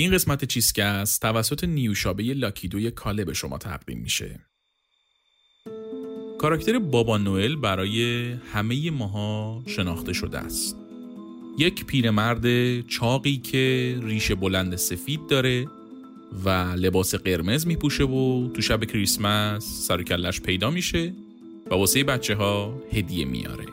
[0.00, 4.40] این قسمت چیزکست توسط نیوشابه لاکیدوی کاله به شما تقدیم میشه.
[6.38, 10.76] کاراکتر بابا نوئل برای همه ماها شناخته شده است.
[11.58, 15.66] یک پیرمرد چاقی که ریش بلند سفید داره
[16.44, 21.14] و لباس قرمز میپوشه و تو شب کریسمس سر کلش پیدا میشه
[21.70, 23.66] و واسه بچه ها هدیه میاره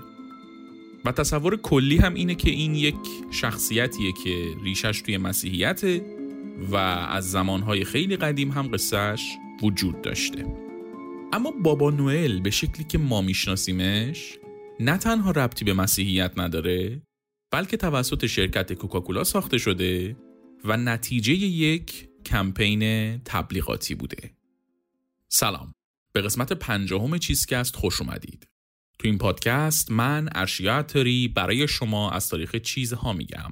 [1.06, 2.96] و تصور کلی هم اینه که این یک
[3.32, 6.17] شخصیتیه که ریشش توی مسیحیته
[6.58, 10.46] و از زمانهای خیلی قدیم هم قصهش وجود داشته
[11.34, 14.38] اما بابا نوئل به شکلی که ما میشناسیمش
[14.80, 17.02] نه تنها ربطی به مسیحیت نداره
[17.52, 20.18] بلکه توسط شرکت کوکاکولا ساخته شده
[20.64, 24.32] و نتیجه یک کمپین تبلیغاتی بوده.
[25.30, 25.74] سلام.
[26.14, 28.48] به قسمت پنجاهم چیزکست خوش اومدید.
[29.00, 33.52] تو این پادکست من ارشیاتری برای شما از تاریخ چیزها میگم.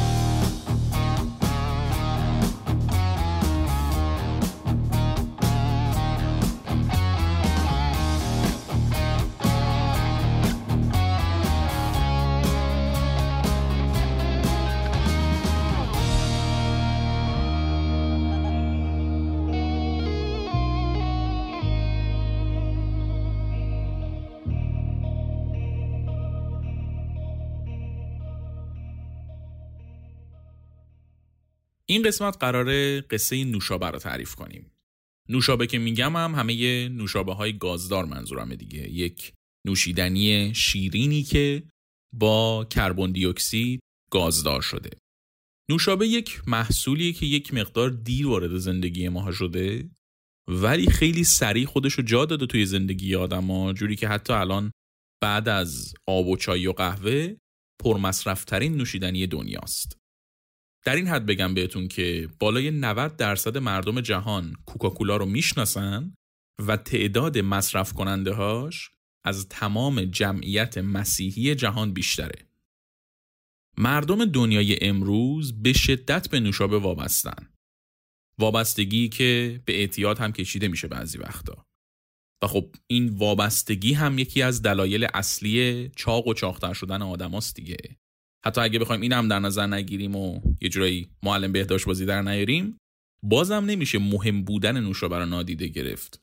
[31.91, 34.71] این قسمت قراره قصه نوشابه رو تعریف کنیم.
[35.29, 38.89] نوشابه که میگم هم همه نوشابه های گازدار منظورمه دیگه.
[38.89, 39.33] یک
[39.67, 41.63] نوشیدنی شیرینی که
[42.13, 43.79] با کربن دی اکسید
[44.11, 44.89] گازدار شده.
[45.71, 49.89] نوشابه یک محصولیه که یک مقدار دیر وارد زندگی ما شده
[50.49, 54.71] ولی خیلی سریع خودش رو جا داده توی زندگی آدما جوری که حتی الان
[55.23, 57.35] بعد از آب و چای و قهوه
[57.83, 60.00] پرمصرفترین نوشیدنی دنیاست.
[60.85, 66.13] در این حد بگم بهتون که بالای 90 درصد مردم جهان کوکاکولا رو می‌شناسن
[66.67, 68.89] و تعداد مصرف کننده هاش
[69.25, 72.47] از تمام جمعیت مسیحی جهان بیشتره.
[73.77, 77.49] مردم دنیای امروز به شدت به نوشابه وابستن.
[78.37, 81.65] وابستگی که به اعتیاد هم کشیده میشه بعضی وقتا.
[82.43, 88.00] و خب این وابستگی هم یکی از دلایل اصلی چاق و چاقتر شدن آدماست دیگه.
[88.45, 92.21] حتی اگه بخوایم این هم در نظر نگیریم و یه جورایی معلم بهداشت بازی در
[92.21, 92.77] نیاریم
[93.23, 96.19] بازم نمیشه مهم بودن نوشابه رو نادیده گرفت.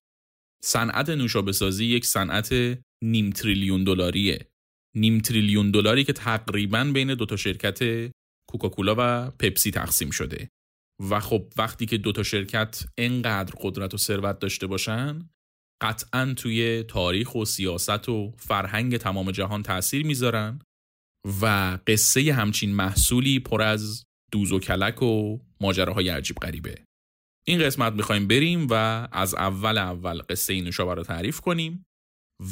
[0.65, 4.49] صنعت نوشابه سازی یک صنعت نیم تریلیون دلاریه.
[4.97, 8.11] نیم تریلیون دلاری که تقریبا بین دوتا شرکت
[8.51, 10.49] کوکاکولا و پپسی تقسیم شده.
[11.11, 15.29] و خب وقتی که دوتا شرکت انقدر قدرت و ثروت داشته باشن
[15.83, 20.61] قطعا توی تاریخ و سیاست و فرهنگ تمام جهان تاثیر می‌ذارن.
[21.43, 26.85] و قصه همچین محصولی پر از دوز و کلک و ماجراهای عجیب غریبه.
[27.47, 31.87] این قسمت می‌خوایم بریم و از اول اول قصه این نوشابه رو تعریف کنیم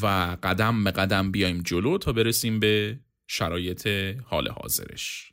[0.03, 3.01] و قدم به قدم بیایم جلو تا برسیم به
[3.31, 3.87] شرایط
[4.25, 5.33] حال حاضرش.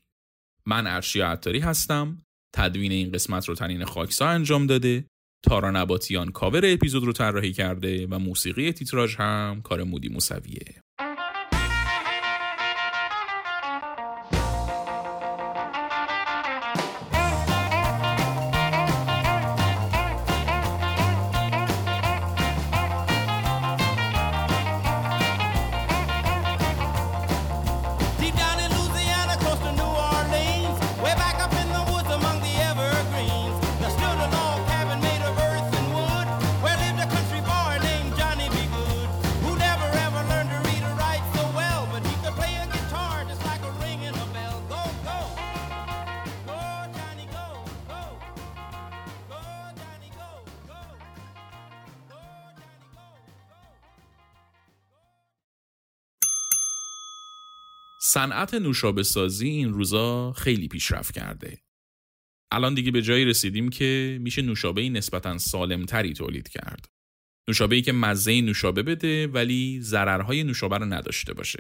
[0.66, 2.26] من ارشیا عطاری هستم.
[2.56, 5.06] تدوین این قسمت رو تنین خاکسا انجام داده.
[5.44, 10.83] تارا نباتیان کاور اپیزود رو طراحی کرده و موسیقی تیتراژ هم کار مودی موسویه.
[58.06, 61.62] صنعت نوشابه سازی این روزا خیلی پیشرفت کرده.
[62.52, 66.88] الان دیگه به جایی رسیدیم که میشه نوشابه نسبتا سالمتری تولید کرد.
[67.48, 71.60] نوشابه ای که مزه نوشابه بده ولی ضررهای نوشابه رو نداشته باشه.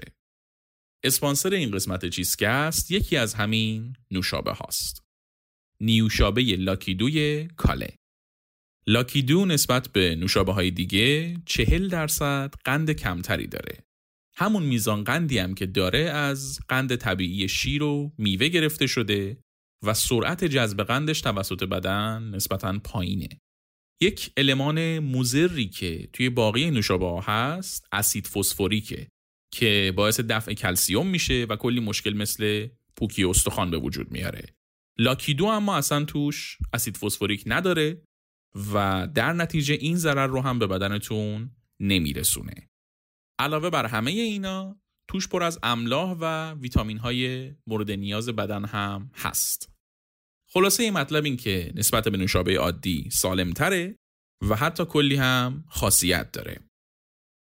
[1.03, 5.03] اسپانسر این قسمت چیزکست یکی از همین نوشابه هاست.
[5.81, 7.97] نیوشابه لاکیدوی کاله.
[8.87, 13.92] لاکیدو نسبت به نوشابه های دیگه چهل درصد قند کمتری داره.
[14.35, 19.37] همون میزان قندی هم که داره از قند طبیعی شیر و میوه گرفته شده
[19.83, 23.29] و سرعت جذب قندش توسط بدن نسبتا پایینه.
[24.01, 29.07] یک المان مزری که توی باقی نوشابه ها هست اسید فسفوریکه
[29.53, 34.55] که باعث دفع کلسیوم میشه و کلی مشکل مثل پوکی استخوان به وجود میاره
[34.97, 38.01] لاکیدو اما اصلا توش اسید فسفوریک نداره
[38.73, 42.69] و در نتیجه این ضرر رو هم به بدنتون نمیرسونه
[43.39, 49.11] علاوه بر همه اینا توش پر از املاح و ویتامین های مورد نیاز بدن هم
[49.13, 49.69] هست.
[50.49, 53.95] خلاصه این مطلب این که نسبت به نوشابه عادی سالمتره
[54.49, 56.59] و حتی کلی هم خاصیت داره.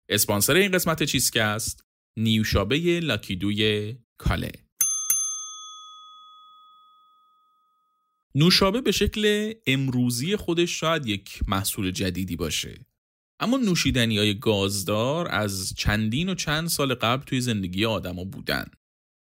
[0.08, 1.84] اسپانسر این قسمت چیزکست
[2.18, 4.52] نیوشابه لاکیدوی کاله.
[8.34, 12.86] نوشابه به شکل امروزی خودش شاید یک محصول جدیدی باشه.
[13.40, 18.64] اما نوشیدنی های گازدار از چندین و چند سال قبل توی زندگی آدما بودن.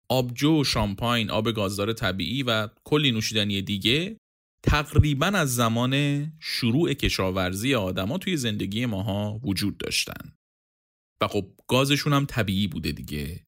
[0.08, 4.16] آبجو، شامپاین، آب گازدار طبیعی و کلی نوشیدنی دیگه
[4.64, 10.32] تقریبا از زمان شروع کشاورزی آدما توی زندگی ماها وجود داشتن.
[11.20, 13.44] و خب گازشون هم طبیعی بوده دیگه.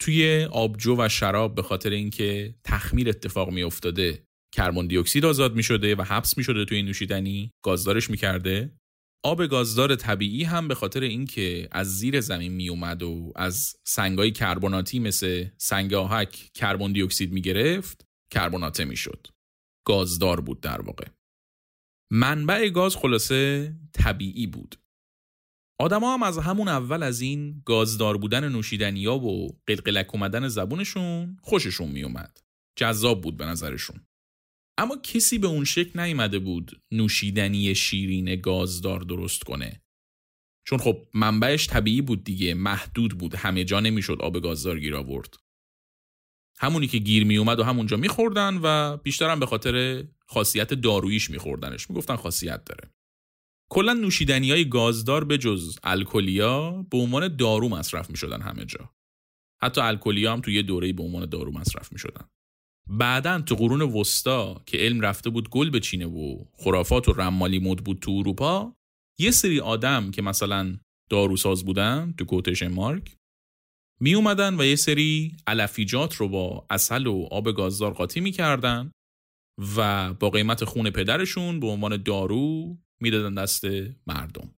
[0.00, 4.24] توی آبجو و شراب به خاطر اینکه تخمیر اتفاق می افتاده
[4.54, 8.72] کربن دی اکسید آزاد می شده و حبس می شده توی نوشیدنی گازدارش می کرده
[9.24, 14.32] آب گازدار طبیعی هم به خاطر اینکه از زیر زمین می اومد و از سنگای
[14.32, 19.26] کربناتی مثل سنگ آهک کربن دی اکسید می گرفت کربناته می شد
[19.86, 21.06] گازدار بود در واقع
[22.12, 24.76] منبع گاز خلاصه طبیعی بود
[25.80, 31.88] آدما هم از همون اول از این گازدار بودن نوشیدنیا و قلقلک اومدن زبونشون خوششون
[31.88, 32.38] میومد.
[32.78, 34.07] جذاب بود به نظرشون.
[34.78, 39.82] اما کسی به اون شکل نیامده بود نوشیدنی شیرین گازدار درست کنه.
[40.66, 45.34] چون خب منبعش طبیعی بود دیگه محدود بود همه جا نمی‌شد آب گازدار گیر آورد.
[46.58, 51.90] همونی که گیر می اومد و همونجا میخوردن و بیشترم به خاطر خاصیت داروییش میخوردنش
[51.90, 52.90] می‌گفتن خاصیت داره.
[53.70, 58.94] کلا نوشیدنی های گازدار به جز الکلیا به عنوان دارو مصرف می شدن همه جا.
[59.62, 62.28] حتی الکلیا هم توی یه دوره به عنوان دارو مصرف می شدن.
[62.88, 67.78] بعدا تو قرون وسطا که علم رفته بود گل بچینه و خرافات و رمالی مد
[67.78, 68.74] بود تو اروپا
[69.18, 70.78] یه سری آدم که مثلا
[71.10, 73.16] داروساز بودن تو کوتشن مارک
[74.00, 78.92] می اومدن و یه سری علفیجات رو با اصل و آب گازدار قاطی می‌کردن
[79.76, 83.64] و با قیمت خون پدرشون به عنوان دارو می‌دادن دست
[84.06, 84.54] مردم.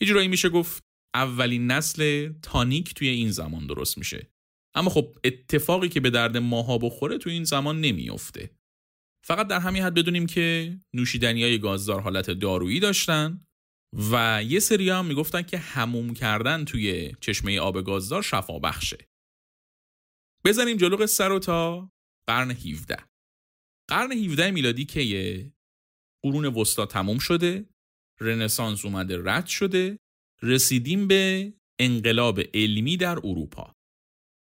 [0.00, 0.82] یه جورایی میشه گفت
[1.14, 4.30] اولین نسل تانیک توی این زمان درست میشه.
[4.76, 8.50] اما خب اتفاقی که به درد ماها بخوره توی این زمان نمیافته.
[9.24, 13.46] فقط در همین حد بدونیم که نوشیدنی های گازدار حالت دارویی داشتن
[14.12, 18.98] و یه سری هم می‌گفتن که هموم کردن توی چشمه آب گازدار شفا بخشه.
[20.44, 21.90] بزنیم جلو قصه رو تا
[22.28, 22.96] قرن 17
[23.88, 25.52] قرن 17 میلادی که
[26.24, 27.68] قرون وسطا تموم شده
[28.20, 29.98] رنسانس اومده رد شده
[30.42, 33.75] رسیدیم به انقلاب علمی در اروپا.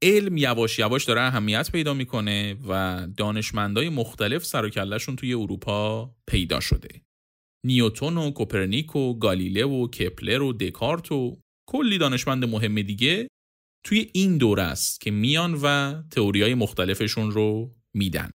[0.02, 4.70] علم یواش یواش داره اهمیت پیدا می‌کنه و دانشمندای مختلف سر و
[5.16, 7.02] توی اروپا پیدا شده.
[7.66, 13.28] نیوتون و کوپرنیک و گالیله و کپلر و دکارت و کلی دانشمند مهم دیگه
[13.86, 18.32] توی این دوره است که میان و تئوریای مختلفشون رو میدن.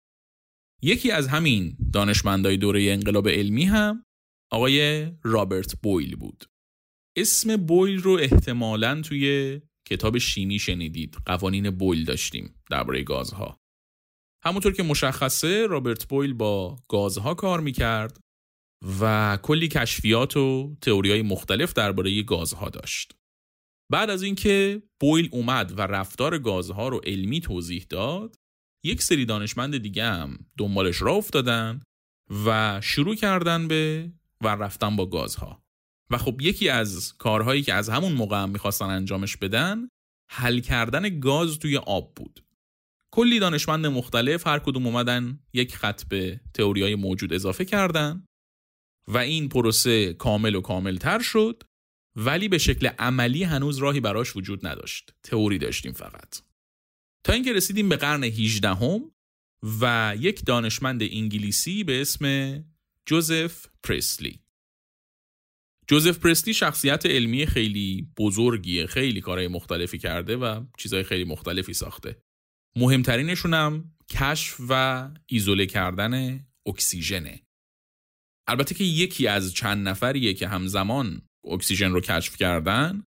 [0.83, 4.05] یکی از همین دانشمندای دوره انقلاب علمی هم
[4.53, 6.45] آقای رابرت بویل بود.
[7.17, 9.61] اسم بویل رو احتمالا توی
[9.93, 11.17] کتاب شیمی شنیدید.
[11.27, 13.57] قوانین بویل داشتیم درباره گازها.
[14.45, 18.21] همونطور که مشخصه رابرت بویل با گازها کار می‌کرد
[19.01, 23.13] و کلی کشفیات و های مختلف درباره گازها داشت.
[23.91, 28.37] بعد از اینکه بویل اومد و رفتار گازها رو علمی توضیح داد
[28.85, 31.81] یک سری دانشمند دیگه هم دنبالش را افتادن
[32.47, 35.62] و شروع کردن به و رفتن با گازها.
[36.13, 39.89] و خب یکی از کارهایی که از همون موقع هم می‌خواستن انجامش بدن
[40.31, 42.45] حل کردن گاز توی آب بود.
[43.11, 48.25] کلی دانشمند مختلف هر کدوم اومدن یک خط به تئوری های موجود اضافه کردن
[49.09, 51.63] و این پروسه کامل و کامل تر شد
[52.17, 55.15] ولی به شکل عملی هنوز راهی براش وجود نداشت.
[55.23, 56.43] تئوری داشتیم فقط.
[57.25, 59.13] تا اینکه رسیدیم به قرن 18 هم
[59.81, 62.55] و یک دانشمند انگلیسی به اسم
[63.07, 64.41] جوزف پرسلی.
[65.89, 72.23] جوزف پرسلی شخصیت علمی خیلی بزرگیه خیلی کارهای مختلفی کرده و چیزهای خیلی مختلفی ساخته.
[72.77, 77.41] مهمترینشون هم کشف و ایزوله کردن اکسیژنه.
[78.49, 83.03] البته که یکی از چند نفریه که همزمان اکسیژن رو کشف کردن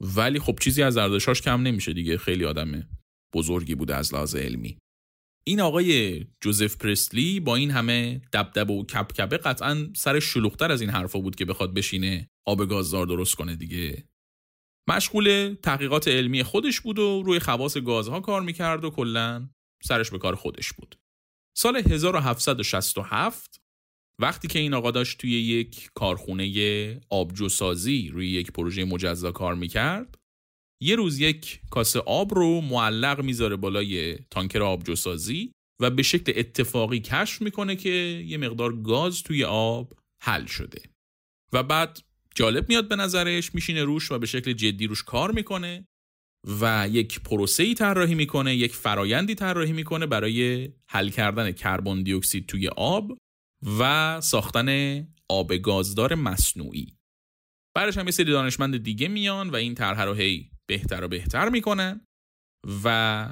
[0.00, 2.88] ولی خب چیزی از ارزشاش کم نمیشه دیگه خیلی آدم
[3.34, 4.78] بزرگی بوده از لحاظ علمی.
[5.46, 10.90] این آقای جوزف پرسلی با این همه دبدب و کپکبه قطعا سر شلوغتر از این
[10.90, 14.04] حرفا بود که بخواد بشینه آب گازدار درست کنه دیگه
[14.88, 19.48] مشغول تحقیقات علمی خودش بود و روی خواص گازها کار می‌کرد و کلا
[19.82, 20.96] سرش به کار خودش بود.
[21.56, 23.60] سال 1767
[24.20, 30.18] وقتی که این آقا داشت توی یک کارخونه آبجوسازی روی یک پروژه مجزا کار می‌کرد
[30.82, 37.00] یه روز یک کاسه آب رو معلق می‌ذاره بالای تانکر آبجوسازی و به شکل اتفاقی
[37.00, 40.82] کشف می‌کنه که یه مقدار گاز توی آب حل شده.
[41.52, 42.00] و بعد
[42.34, 45.86] جالب میاد به نظرش میشینه روش و به شکل جدی روش کار می‌کنه
[46.60, 52.12] و یک پروسه ای طراحی می‌کنه یک فرایندی طراحی می‌کنه برای حل کردن کربن دی
[52.12, 53.18] اکسید توی آب
[53.78, 56.96] و ساختن آب گازدار مصنوعی.
[57.76, 61.48] بعدش هم یه سری دانشمند دیگه میان و این طرح رو هی بهتر و بهتر
[61.48, 62.06] می‌کنن
[62.84, 63.28] و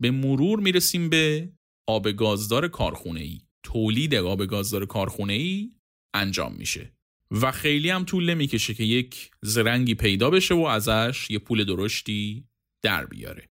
[0.00, 1.52] به مرور می‌رسیم به
[1.88, 5.72] آب گازدار کارخونه ای تولید آب گازدار کارخونه ای
[6.14, 6.92] انجام میشه
[7.30, 12.48] و خیلی هم طول نمی‌کشه که یک زرنگی پیدا بشه و ازش یه پول درشتی
[12.84, 13.48] در بیاره.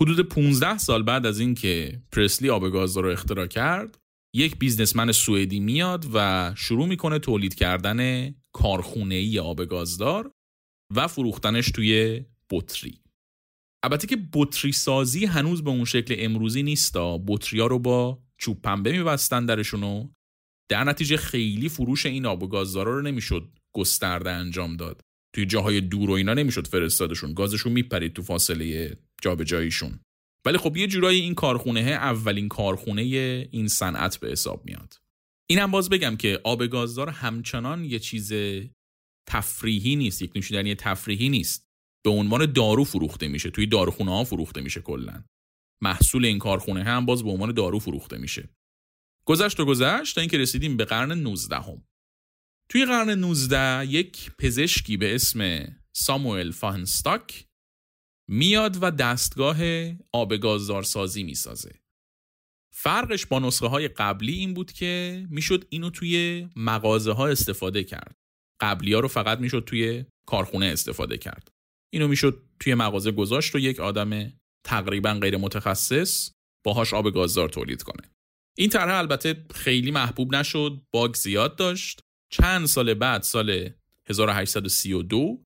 [0.00, 3.98] حدود 15 سال بعد از اینکه پرسلی آب گازدار رو اختراع کرد
[4.34, 10.30] یک بیزنسمن سوئدی میاد و شروع می‌کنه تولید کردن کارخونه ای آب گازدار
[10.94, 13.00] و فروختنش توی بطری.
[13.84, 17.18] البته که بطری سازی هنوز به اون شکل امروزی نیستا.
[17.18, 20.08] بطریا رو با چوب پنبه میبستن درشونو
[20.70, 25.00] در نتیجه خیلی فروش این آب و گازدارا رو نمی‌شد گسترده انجام داد.
[25.34, 27.34] توی جاهای دور و اینا نمی‌شد فرستادشون.
[27.34, 30.00] گازشون میپرید تو فاصله جابجاییشون.
[30.46, 33.02] ولی خب یه جورایی این کارخونه اولین کارخونه
[33.50, 34.94] این صنعت به حساب میاد.
[35.50, 38.32] اینم باز بگم که آب گازدار همچنان یه چیز
[39.26, 41.68] تفریحی نیست یک نوشیدنی تفریحی نیست
[42.04, 45.24] به عنوان دارو فروخته میشه توی داروخونه ها فروخته میشه کلا
[45.82, 48.48] محصول این کارخونه هم باز به عنوان دارو فروخته میشه
[49.26, 51.84] گذشت و گذشت تا اینکه رسیدیم به قرن 19 هم.
[52.68, 57.48] توی قرن 19 یک پزشکی به اسم ساموئل فاهنستاک
[58.28, 59.58] میاد و دستگاه
[60.12, 61.80] آب گازدار سازی می‌سازه.
[62.72, 68.23] فرقش با نسخه های قبلی این بود که می‌شد اینو توی مغازه ها استفاده کرد.
[68.60, 71.50] قبلی ها رو فقط می‌شد توی کارخونه استفاده کرد.
[71.92, 74.32] اینو می‌شد توی مغازه گذاشت و یک آدم
[74.66, 76.30] تقریبا غیر متخصص
[76.64, 78.10] باهاش آب گازدار تولید کنه.
[78.58, 82.00] این طرح البته خیلی محبوب نشد، باگ زیاد داشت.
[82.32, 83.70] چند سال بعد سال
[84.08, 85.44] 1832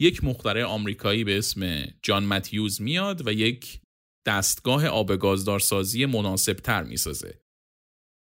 [0.00, 3.80] یک مخترع آمریکایی به اسم جان متیوز میاد و یک
[4.26, 7.38] دستگاه آب گازدارسازی مناسب تر می‌سازه.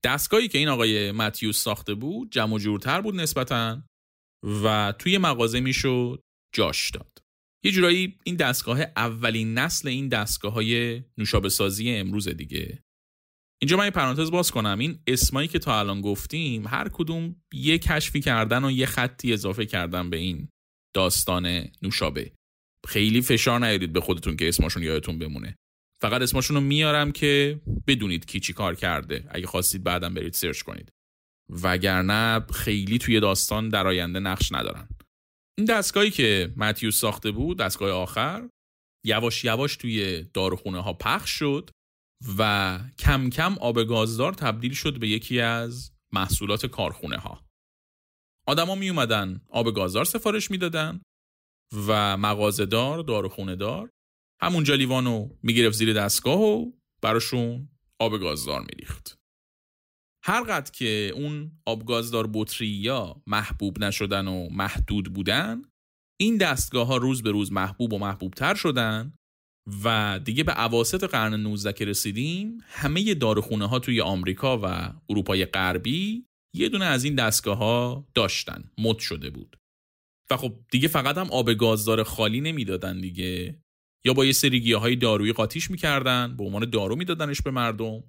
[0.05, 3.83] دستگاهی که این آقای متیوز ساخته بود جمع جورتر بود نسبتا
[4.43, 6.23] و توی مغازه می‌شد
[6.55, 7.23] جاش داد.
[7.63, 12.83] یه جورایی این دستگاه اولین نسل این دستگاه های نوشابه سازی امروز دیگه.
[13.61, 14.79] اینجا من یه پرانتز باز کنم.
[14.79, 19.65] این اسمایی که تا الان گفتیم هر کدوم یه کشفی کردن و یه خطی اضافه
[19.65, 20.49] کردن به این
[20.95, 22.31] داستان نوشابه.
[22.87, 25.55] خیلی فشار نیارید به خودتون که اسمشون یادتون بمونه.
[26.01, 29.25] فقط اسمشون رو میارم که بدونید کی چی کار کرده.
[29.29, 30.91] اگه خواستید بعدم برید سرچ کنید.
[31.49, 34.87] وگرنه خیلی توی داستان در آینده نقش ندارن.
[35.57, 38.49] این دستگاهی که متیوس ساخته بود دستگاه آخر
[39.05, 41.69] یواش یواش توی داروخونه ها پخش شد
[42.37, 47.45] و کم کم آب گازدار تبدیل شد به یکی از محصولات کارخونه ها
[48.47, 51.01] آدما می اومدن آب گازدار سفارش می‌دادن
[51.87, 53.89] و مغازهدار داروخونه دار
[54.41, 56.71] همونجا لیوانو می‌گرفت زیر دستگاه و
[57.01, 57.69] براشون
[57.99, 59.17] آب گازدار میریخت.
[60.25, 65.61] هر که اون آبگازدار بطری یا محبوب نشدن و محدود بودن
[66.21, 69.13] این دستگاه ها روز به روز محبوب و محبوب تر شدن
[69.83, 75.45] و دیگه به عواست قرن 19 که رسیدیم همه داروخونه ها توی آمریکا و اروپای
[75.45, 76.25] غربی
[76.55, 79.57] یه دونه از این دستگاه ها داشتن مد شده بود.
[80.31, 83.59] و خب دیگه فقط هم آب گازدار خالی نمی‌دادن دیگه.
[84.05, 88.03] یا با یه سری های دارویی قاطیش می‌کردن به عنوان دارو میدادنش به مردم.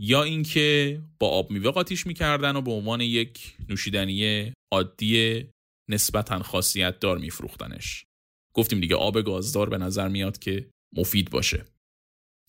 [0.00, 5.44] یا اینکه با آب میوه قاطیش می‌کردن و به عنوان یک نوشیدنی عادی
[5.90, 8.04] نسبتا خاصیت دار میفروختنش.
[8.54, 11.64] گفتیم دیگه آب گازدار به نظر میاد که مفید باشه.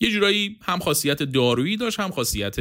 [0.00, 2.56] یه جورایی هم خاصیت دارویی داشت هم خاصیت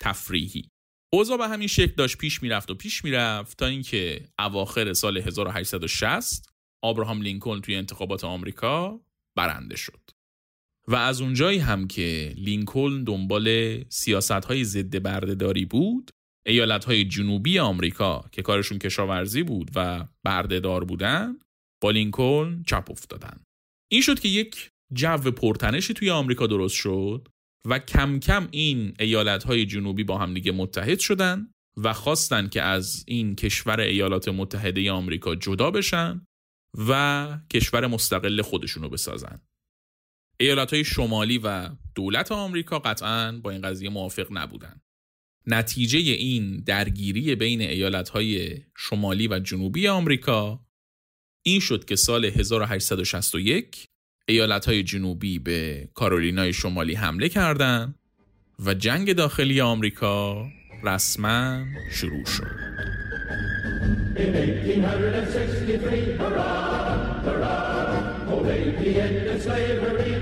[0.00, 0.68] تفریحی.
[1.12, 2.18] اوضاع به همین شکل داشت.
[2.18, 6.48] پیش می‌رفت و پیش می‌رفت تا اینکه اواخر سال 1860
[6.84, 9.00] آبراهام لینکلن توی انتخابات آمریکا
[9.36, 10.10] برنده شد.
[10.88, 16.10] و از اونجایی هم که لینکلن دنبال سیاست های ضد بردهداری بود
[16.46, 21.38] ایالت های جنوبی آمریکا که کارشون کشاورزی بود و بردهدار بودن
[21.82, 23.40] با لینکلن چپ افتادن.
[23.90, 27.28] این شد که یک جو پرتنشی توی آمریکا درست شد
[27.68, 32.62] و کم کم این ایالت های جنوبی با هم دیگه متحد شدن و خواستن که
[32.62, 36.26] از این کشور ایالات متحده آمریکا جدا بشن
[36.88, 39.40] و کشور مستقل خودشونو بسازن.
[40.40, 44.80] ایالت های شمالی و دولت آمریکا قطعا با این قضیه موافق نبودن
[45.46, 50.60] نتیجه این درگیری بین ایالت های شمالی و جنوبی آمریکا
[51.42, 53.88] این شد که سال 1861
[54.28, 57.94] ایالت های جنوبی به کارولینای شمالی حمله کردند
[58.64, 60.48] و جنگ داخلی آمریکا
[60.84, 62.72] رسما شروع شد.
[70.04, 70.21] In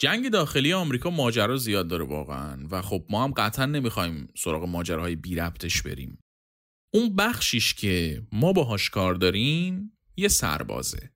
[0.00, 2.66] جنگ داخلی آمریکا ماجرا زیاد داره واقعا.
[2.70, 6.18] و خب ما هم قطعا نمی‌خوایم سراغ ماجراهای بی ربطش بریم.
[6.94, 11.10] اون بخشیش که ما باهاش کار داریم یه سربازه.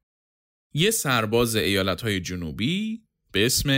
[0.74, 3.02] یه سرباز ایالت جنوبی
[3.32, 3.70] به اسم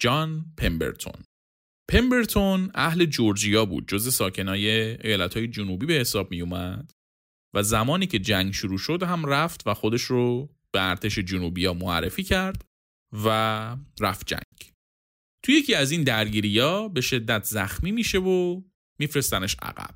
[0.00, 1.27] جان پمبرتون.
[1.90, 4.70] پمبرتون اهل جورجیا بود جز ساکنای
[5.06, 6.92] ایالت جنوبی به حساب می اومد
[7.54, 11.72] و زمانی که جنگ شروع شد هم رفت و خودش رو به ارتش جنوبی ها
[11.72, 12.64] معرفی کرد
[13.24, 13.28] و
[14.00, 14.72] رفت جنگ.
[15.44, 18.62] توی یکی از این درگیری ها به شدت زخمی میشه و
[19.00, 19.94] میفرستنش عقب.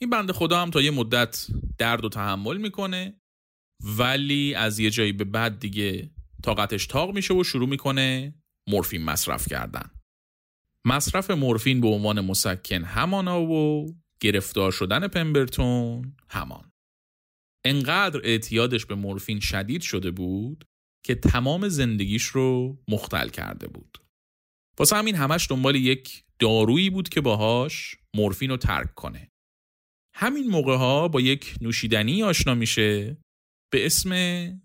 [0.00, 1.46] این بنده خدا هم تا یه مدت
[1.78, 3.20] درد و تحمل می‌کنه
[3.98, 6.10] ولی از یه جایی به بعد دیگه
[6.42, 8.34] طاقتش تاق میشه و شروع می‌کنه
[8.68, 9.95] مورفین مصرف کردن.
[10.86, 13.86] مصرف مورفین به عنوان مسکن همانا و
[14.20, 16.70] گرفتار شدن پمبرتون همان.
[17.64, 20.64] انقدر اعتیادش به مورفین شدید شده بود
[21.04, 23.98] که تمام زندگیش رو مختل کرده بود.
[24.78, 29.28] واسه همین همش دنبال یک دارویی بود که باهاش مورفین رو ترک کنه.
[30.14, 33.16] همین موقع ها با یک نوشیدنی آشنا میشه
[33.72, 34.12] به اسم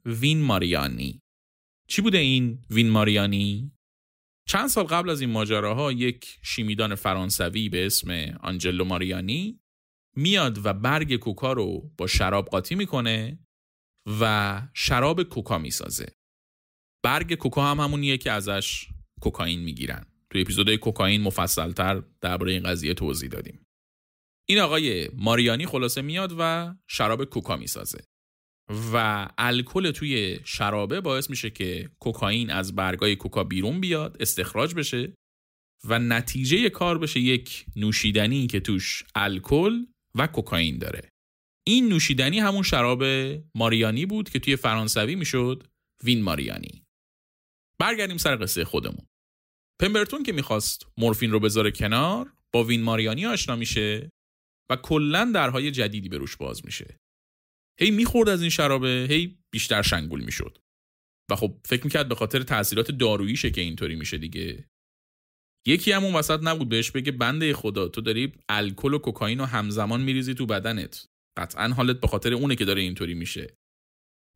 [0.05, 1.19] وین ماریانی.
[1.87, 3.71] چی بوده این وین ماریانی؟
[4.51, 8.11] چند سال قبل از این ماجراها یک شیمیدان فرانسوی به اسم
[8.41, 9.59] آنجلو ماریانی
[10.15, 13.39] میاد و برگ کوکا رو با شراب قاطی می‌کنه
[14.21, 16.15] و شراب کوکا می‌سازه.
[17.03, 18.87] برگ کوکا هم همونیه که ازش
[19.21, 20.05] کوکائین می‌گیرن.
[20.29, 23.65] تو اپیزود کوکائین مفصلتر درباره این قضیه توضیح دادیم.
[24.49, 28.10] این آقای ماریانی خلاصه میاد و شراب کوکا می‌سازه.
[28.93, 35.13] و الکل توی شرابه باعث میشه که کوکائین از برگای کوکا بیرون بیاد استخراج بشه
[35.83, 41.09] و نتیجه کار بشه یک نوشیدنی که توش الکل و کوکائین داره.
[41.67, 43.03] این نوشیدنی همون شراب
[43.55, 45.67] ماریانی بود که توی فرانسوی می‌شد
[46.03, 46.83] وین ماریانی.
[47.79, 49.07] برگردیم سر قصه خودمون.
[49.81, 54.09] پمبرتون که می‌خواست مورفین رو بذاره کنار با وین ماریانی آشنا میشه
[54.69, 57.00] و کلا درهای جدیدی به روش باز میشه.
[57.79, 60.57] هی می‌خورد از این شرابه هی بیشتر شنگول می‌شد.
[61.31, 64.65] و خب فکر می‌کرد به خاطر تاثیرات داروییشه که اینطوری میشه دیگه.
[65.67, 70.01] یکی همون وسط نبود بهش بگه بنده خدا تو داری الکل و کوکائین رو همزمان
[70.01, 71.05] میریزی تو بدنت.
[71.37, 73.53] قطعا حالت به خاطر اونه که داره اینطوری میشه.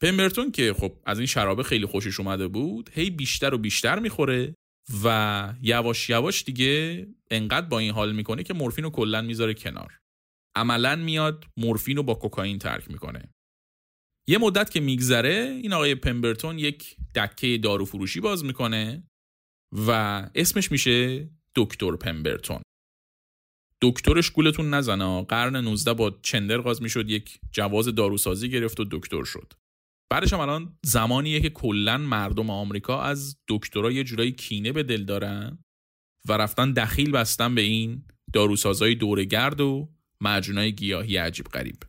[0.01, 4.55] پمبرتون که خب از این شرابه خیلی خوشش اومده بود هی بیشتر و بیشتر می‌خوره
[5.03, 9.99] و یواش یواش دیگه انقدر با این حال می‌کنه که مورفین رو کلا می‌ذاره کنار.
[10.55, 13.29] عملا میاد مورفین رو با کوکائین ترک می‌کنه.
[14.27, 19.03] یه مدت که میگذره این آقای پمبرتون یک دکه دارو فروشی باز می‌کنه
[19.87, 19.91] و
[20.35, 22.61] اسمش میشه دکتر پمبرتون.
[23.81, 29.23] دکترش گولتون نزنه قرن 19 با چندر غاز می‌شد یک جواز داروسازی گرفت و دکتر
[29.23, 29.53] شد.
[30.11, 35.03] بعدش هم الان زمانیه که کلا مردم آمریکا از دکترها یه جورایی کینه به دل
[35.03, 35.59] دارن
[36.27, 41.83] و رفتن دخیل بستن به این داروسازای دورگرد و معجونای گیاهی عجیب غریب.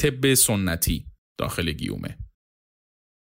[0.00, 1.06] طب سنتی
[1.38, 2.18] داخل گیومه.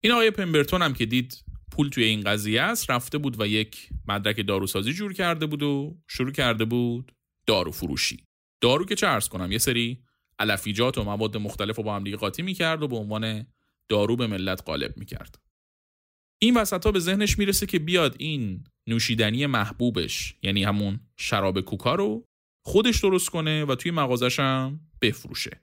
[0.03, 3.89] این آقای پمبرتون هم که دید پول توی این قضیه است رفته بود و یک
[4.07, 7.11] مدرک داروسازی جور کرده بود و شروع کرده بود
[7.47, 8.23] دارو فروشی.
[8.61, 10.03] دارو که چه ارز کنم یه سری
[10.39, 13.47] علفیجات و مواد مختلف رو با هم دیگه قاطی می‌کرد و به عنوان
[13.89, 15.39] دارو به ملت غالب می‌کرد.
[16.41, 21.95] این وسط ها به ذهنش می‌رسه که بیاد این نوشیدنی محبوبش یعنی همون شراب کوکا
[21.95, 22.27] رو
[22.65, 25.61] خودش درست کنه و توی مغازش هم بفروشه.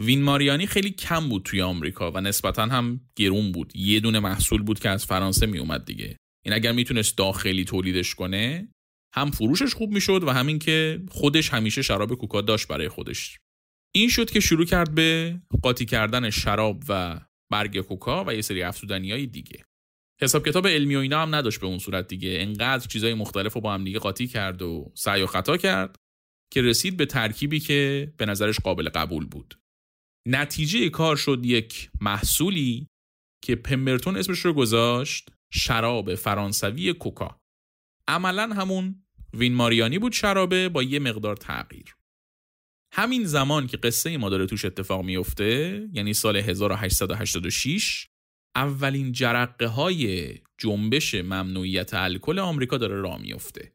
[0.00, 3.76] وین ماریانی خیلی کم بود توی آمریکا و نسبتا هم گرون بود.
[3.76, 6.16] یه دونه محصول بود که از فرانسه می اومد دیگه.
[6.44, 8.68] این اگر می‌تونست داخلی تولیدش کنه
[9.14, 13.38] هم فروشش خوب می‌شد و همین که خودش همیشه شراب کوکا داشت برای خودش.
[13.94, 18.62] این شد که شروع کرد به قاطی کردن شراب و برگ کوکا و یه سری
[18.62, 19.64] افزودنی های دیگه.
[20.20, 22.36] حساب کتاب علمی و اینا هم نداشت به اون صورت دیگه.
[22.40, 25.96] انقدر چیزای مختلف رو با هم دیگه قاطی کرد و سعی و خطا کرد.
[26.52, 29.58] که رسید به ترکیبی که به نظرش قابل قبول بود.
[30.28, 32.88] نتیجه کار شد یک محصولی
[33.44, 37.40] که پمبرتون اسمش رو گذاشت شراب فرانسوی کوکا.
[38.08, 41.96] عملا همون وین ماریانی بود شرابه با یه مقدار تغییر.
[42.92, 48.08] همین زمان که قصه ما داره توش اتفاق میفته یعنی سال 1886
[48.56, 53.72] اولین جرقه های جنبش ممنوعیت الکل آمریکا داره راه میفته.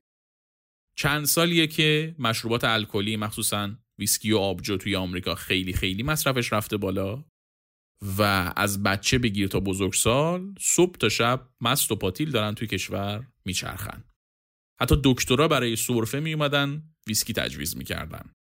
[0.96, 6.78] چند سالیه که مشروبات الکلی مخصوصا ویسکی و آبجو توی آمریکا خیلی خیلی مصرفش رفته
[6.78, 7.26] بالا
[8.18, 13.28] و از بچه بگیر تا بزرگسال صبح تا شب مست و پاتیل دارن توی کشور
[13.46, 14.04] میچرخن.
[14.82, 18.34] حتی دکترا برای سرفه می اومدن ویسکی تجویز می‌کردن.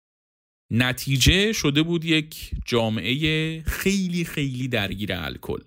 [0.72, 5.64] نتیجه شده بود یک جامعه خیلی خیلی درگیر الکل.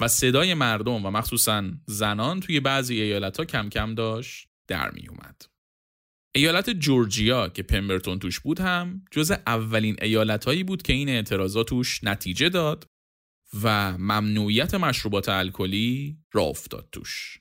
[0.00, 5.08] و صدای مردم و مخصوصا زنان توی بعضی ایالت ها کم کم داشت در می
[5.08, 5.53] اومد.
[6.36, 11.68] ایالت جورجیا که پمبرتون توش بود هم جز اولین ایالت هایی بود که این اعتراضات
[11.68, 12.86] توش نتیجه داد
[13.62, 17.38] و ممنوعیت مشروبات الکلی را افتاد توش.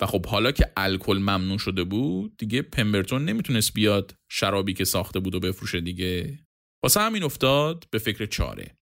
[0.00, 5.20] و خب حالا که الکل ممنوع شده بود دیگه پمبرتون نمی‌تونست بیاد شرابی که ساخته
[5.20, 6.38] بود و بفروشه دیگه.
[6.82, 8.76] واسه همین افتاد به فکر چاره.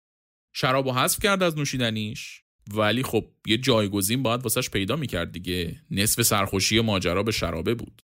[0.54, 2.42] شراب و حذف کرد از نوشیدنیش
[2.74, 5.82] ولی خب یه جایگزین باید واسش پیدا می‌کرد دیگه.
[5.90, 8.02] نصف سرخوشی ماجرا به شرابه بود.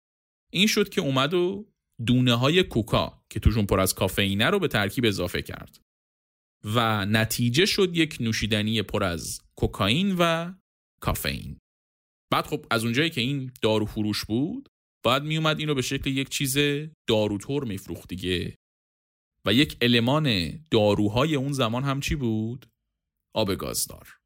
[0.53, 1.73] این شد که اومد و
[2.07, 5.81] دونه های کوکا که توشون پر از کافئینه رو به ترکیب اضافه کرد.
[6.65, 10.53] و نتیجه شد یک نوشیدنی پر از کوکائین و
[11.01, 11.59] کافئین.
[12.33, 14.69] بعد خب از اونجایی که این دارو فروش بود
[15.05, 16.59] باید میومد این رو به شکل یک چیز
[17.09, 18.57] داروتور میفروخت دیگه.
[19.47, 22.67] و یک المان داروهای اون زمان هم چی بود؟
[23.35, 24.17] آب گازدار.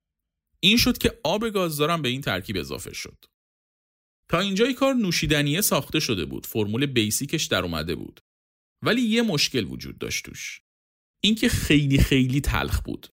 [0.60, 3.24] این شد که آب گازدارم به این ترکیب اضافه شد.
[4.28, 6.46] تا اینجای کار نوشیدنیه ساخته شده بود.
[6.46, 8.20] فرمول بیسیکش در اومده بود.
[8.82, 10.60] ولی یه مشکل وجود داشت توش.
[11.20, 13.08] اینکه خیلی خیلی تلخ بود.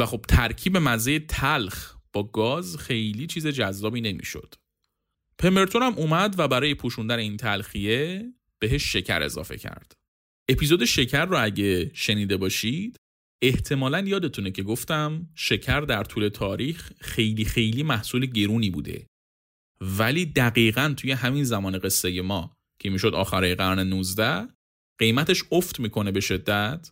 [0.00, 4.54] و خب ترکیب مزه تلخ با گاز خیلی چیز جذابی نمی‌شد.
[5.38, 9.92] پمرتون هم اومد و برای پوشوندن این تلخیه بهش شکر اضافه کرد.
[10.48, 12.96] اپیزود شکر رو اگه شنیده باشید
[13.42, 19.06] احتمالا یادتونه که گفتم شکر در طول تاریخ خیلی خیلی محصول گرونی بوده.
[19.82, 24.48] ولی دقیقا توی همین زمان قصه ما که می‌شد آخره قرن 19
[24.98, 26.90] قیمتش افت می‌کنه به شدت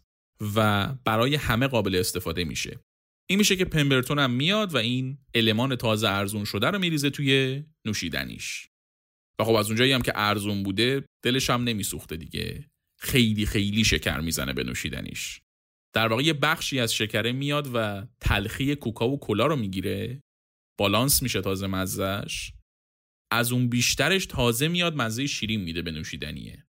[0.57, 2.81] و برای همه قابل استفاده میشه.
[3.29, 7.63] این میشه که پمبرتون هم میاد و این المان تازه ارزون شده رو میریزه توی
[7.87, 8.69] نوشیدنیش.
[9.39, 12.71] و خب از اونجایی هم که ارزون بوده دلش هم نمیسوخته دیگه.
[13.01, 15.41] خیلی خیلی شکر می‌زنه به نوشیدنیش.
[15.95, 20.23] در واقع یه بخشی از شکره میاد و تلخی کوکا و کلا رو می‌گیره.
[20.79, 22.53] بالانس میشه تازه مزهش
[23.31, 26.67] از اون بیشترش تازه میاد مزه شیرین میده به نوشیدنیه.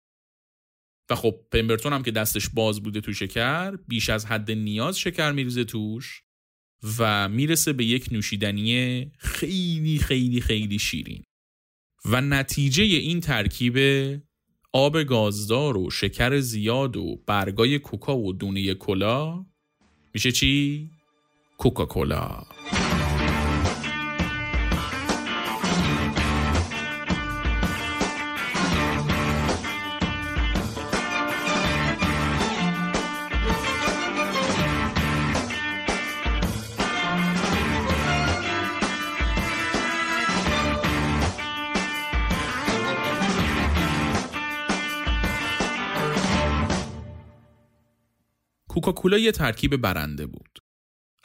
[1.09, 5.31] و خب پمبرتون هم که دستش باز بوده تو شکر بیش از حد نیاز شکر
[5.31, 6.23] میریزه توش
[6.99, 11.23] و می‌رسه به یک نوشیدنی خیلی خیلی خیلی شیرین.
[12.05, 13.77] و نتیجه این ترکیب
[14.73, 19.45] آب گازدار و شکر زیاد و برگای کوکا و دونه کلا
[20.13, 20.89] میشه چی؟
[21.57, 22.54] کوکاکولا.
[48.86, 50.60] کوکاکولا یه ترکیب برنده بود.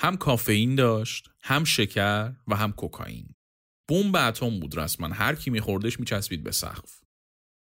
[0.01, 3.35] هم کافئین داشت، هم شکر و هم کوکائین.
[3.90, 7.01] بمب اتم بود رسما هر کی میخوردش میچسبید به سقف.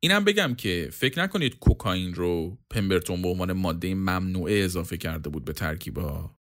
[0.03, 5.45] اینم بگم که فکر نکنید کوکائین رو پمبرتون به عنوان ماده ممنوعه اضافه کرده بود
[5.45, 6.35] به ترکیبا.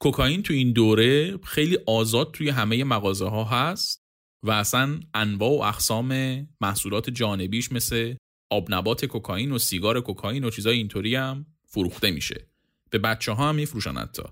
[0.00, 4.00] کوکائین تو این دوره خیلی آزاد توی همه مغازه ها هست
[4.44, 6.12] و اصلا انواع و اقسام
[6.60, 8.14] محصولات جانبیش مثل
[8.50, 12.48] آب نبات کوکائین و سیگار کوکائین و چیزای اینطوری هم فروخته میشه.
[12.90, 14.22] به بچه ها هم میفروشن حتی.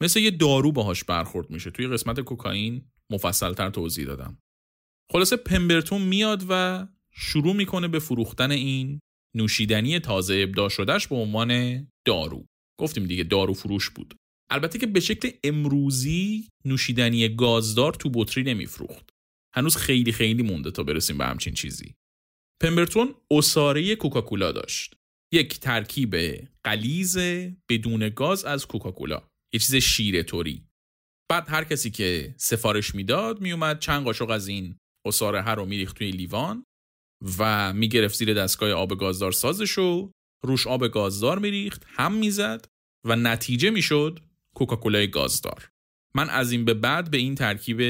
[0.00, 1.70] مثل یه دارو باهاش برخورد میشه.
[1.70, 4.38] توی قسمت کوکائین مفصلتر توضیح دادم.
[5.12, 9.00] خلاصه پمبرتون میاد و شروع می‌کنه به فروختن این
[9.36, 12.46] نوشیدنی تازه ابداع شدهش به عنوان دارو.
[12.80, 14.14] گفتیم دیگه دارو فروش بود.
[14.50, 19.10] البته که به شکل امروزی نوشیدنی گازدار تو بطری نمیفروخت.
[19.54, 21.94] هنوز خیلی خیلی مونده تا برسیم به همچین چیزی.
[22.62, 24.94] پمبرتون اساره کوکاکولا داشت.
[25.34, 26.16] یک ترکیب
[26.64, 27.18] قلیز
[27.68, 29.22] بدون گاز از کوکاکولا.
[29.54, 30.66] یه چیز شیره طوری.
[31.30, 36.10] بعد هر کسی که سفارش می‌داد میومد چند قاشق از این اصاره رو میریخت توی
[36.10, 36.64] لیوان
[37.38, 40.10] و می‌گرفت زیر دستگاه آب گازدار سازش و
[40.44, 42.66] روش آب گازدار میریخت هم می‌زد
[43.06, 44.20] و نتیجه می‌شد
[44.56, 45.68] کوکاکولای گازدار.
[46.14, 47.82] من از این به بعد به این ترکیب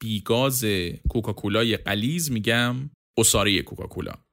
[0.00, 0.64] بیگاز
[1.08, 4.25] کوکاکولای قلیز میگم اساره کوکاکولا.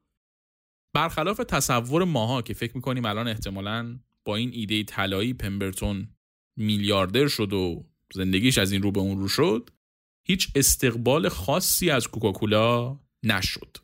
[0.94, 6.08] برخلاف تصور ماها که فکر می‌کنیم الان احتمالا با این ایده طلایی پمبرتون
[6.58, 9.70] میلیاردر شد و زندگیش از این رو به اون رو شد
[10.28, 13.78] هیچ استقبال خاصی از کوکاکولا نشد.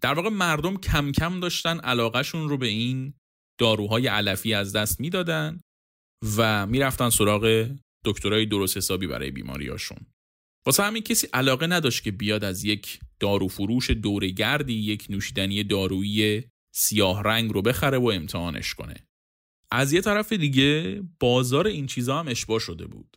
[0.00, 3.14] در واقع مردم کم کم داشتن علاقهشون رو به این
[3.58, 5.60] داروهای علفی از دست می‌دادن
[6.36, 7.70] و می‌رفتن سراغ
[8.04, 9.98] دکترای درست حسابی برای بیماریاشون
[10.66, 16.44] واسه همین کسی علاقه نداشت که بیاد از یک دارو فروش دورگردی یک نوشیدنی دارویی
[16.74, 18.94] سیاه رنگ رو بخره و امتحانش کنه.
[19.70, 23.16] از یه طرف دیگه بازار این چیزا هم اشباه شده بود.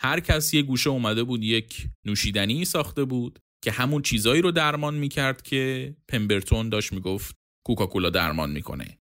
[0.00, 4.94] هر کسی یه گوشه اومده بود یک نوشیدنی ساخته بود که همون چیزایی رو درمان
[4.94, 8.98] می‌کرد که پمبرتون داشت می‌گفت کوکاکولا درمان می‌کنه.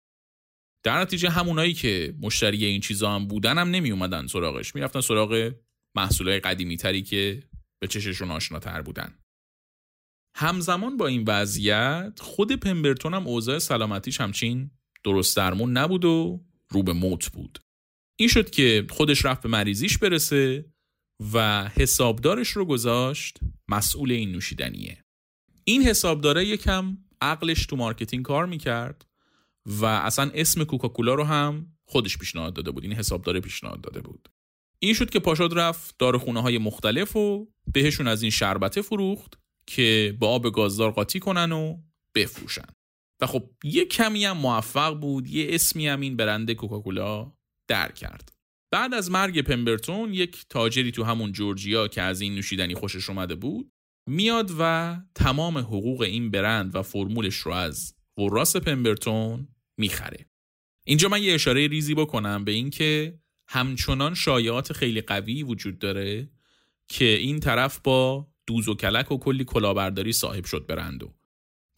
[0.85, 5.55] در نتیجه همونایی که مشتری این چیزا هم بودن هم نمی اومدن سراغش می‌رفتن سراغ
[5.97, 7.43] محصولای قدیمی تری که
[7.81, 9.19] به چششون آشناتر بودن.
[10.41, 14.71] همزمان با این وضعیت خود پمبرتون هم اوضاع سلامتیش همچین
[15.05, 17.59] درست درمون نبود و رو به موت بود.
[18.17, 20.65] این شد که خودش رفت به مریضیش برسه
[21.33, 25.05] و حسابدارش رو گذاشت مسئول این نوشیدنیه.
[25.65, 29.07] این حسابداره یکم عقلش تو marketing کار می‌کرد
[29.67, 32.85] و اصلا اسم کوکاکولا رو هم خودش پیشنهاد داده بود.
[32.85, 34.29] این حسابدار پیشنهاد داده بود.
[34.79, 40.17] این شد که پاشد رفت داروخونه های مختلف و بهشون از این شربته فروخت که
[40.19, 41.77] با آب گازدار قاطی کنن و
[42.15, 42.69] بفروشن.
[43.21, 47.33] و خب یه کمی هم موفق بود یه اسمی هم این برند کوکاکولا
[47.69, 48.33] در کرد.
[48.71, 53.35] بعد از مرگ پمبرتون یک تاجری تو همون جورجیا که از این نوشیدنی خوشش اومده
[53.35, 53.73] بود
[54.07, 60.27] میاد و تمام حقوق این برند و فرمولش رو از وراس پمبرتون می‌خره.
[60.85, 66.31] اینجا من یه اشاره ریزی بکنم به اینکه همچنان شایعات خیلی قوی وجود داره
[66.89, 71.15] که این طرف با دوز و کلک و کلی کلاهبرداری صاحب شد برندو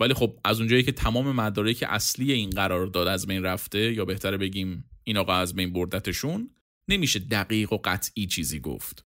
[0.01, 4.05] ولی خب از اونجایی که تمام مدارک اصلی این قرار داد از بین رفته یا
[4.05, 6.55] بهتره بگیم این آقا از بین بردتشون
[6.89, 9.07] نمیشه دقیق و قطعی چیزی گفت.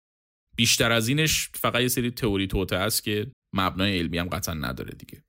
[0.56, 4.94] بیشتر از اینش فقط یه سری تئوری توته است که مبنای علمی هم قطعا نداره
[4.94, 5.24] دیگه.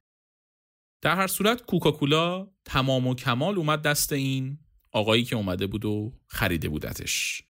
[1.01, 4.59] در هر صورت کوکاکولا تمام و کمال اومد دست این
[4.91, 7.43] آقایی که اومده بود و خریده بودتش.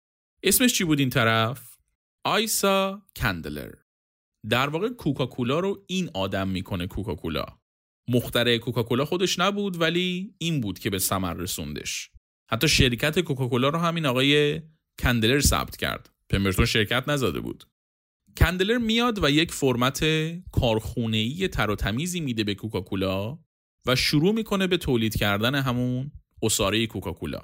[0.43, 1.79] اسمش چی بود این طرف؟
[2.25, 3.84] آیسا کندلر.
[4.51, 7.47] در واقع کوکاکولا رو این آدم می‌کنه کوکاکولا.
[8.09, 12.11] مختره کوکاکولا خودش نبود ولی این بود که به ثمر رسوندش.
[12.51, 14.61] حتی شرکت کوکاکولا رو همین آقای
[14.99, 16.11] کندلر ثبت کرد.
[16.31, 17.65] پمبرتون شرکت نزاده بود.
[18.37, 20.05] کندلر میاد و یک فرمت
[20.51, 23.39] کارخونه‌ای تر و تمیزی میده به کوکاکولا
[23.87, 27.41] و شروع می‌کنه به تولید کردن همون اساره کوکاکولا.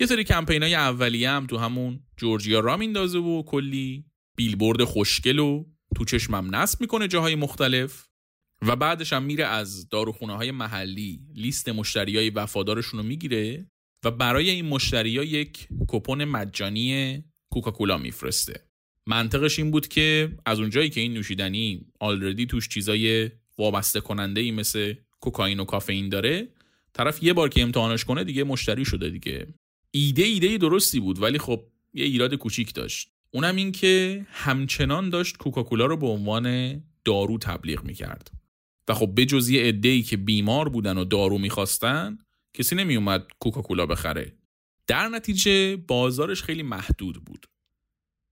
[0.00, 4.04] یه سری کمپینای اولیه هم تو همون جورجیا را میندازه و کلی
[4.36, 5.64] بیلبورد خوشگل و
[5.96, 8.08] تو چشمم نصب می‌کنه جاهای مختلف
[8.62, 13.70] و بعدش هم میره از داروخونه های محلی لیست مشتری های وفادارشون رو می‌گیره
[14.04, 18.68] و برای این مشتری ها یک کپون مجانی کوکاکولا میفرسته.
[19.06, 24.50] منطقش این بود که از اونجایی که این نوشیدنی آلردی توش چیزای وابسته کننده ای
[24.50, 26.48] مثل کوکائین و کافئین داره
[26.92, 29.46] طرف یه بار که امتحانش کنه دیگه مشتری شده دیگه.
[29.90, 33.17] ایده ایده درستی بود ولی خب یه ایراد کوچیک داشت.
[33.30, 38.30] اونم این که همچنان داشت کوکاکولا رو به عنوان دارو تبلیغ می‌کرد.
[38.88, 42.18] و خب به جز یه ای که بیمار بودن و دارو می‌خواستن
[42.54, 44.34] کسی نمیومد کوکاکولا بخره.
[44.86, 47.46] در نتیجه بازارش خیلی محدود بود.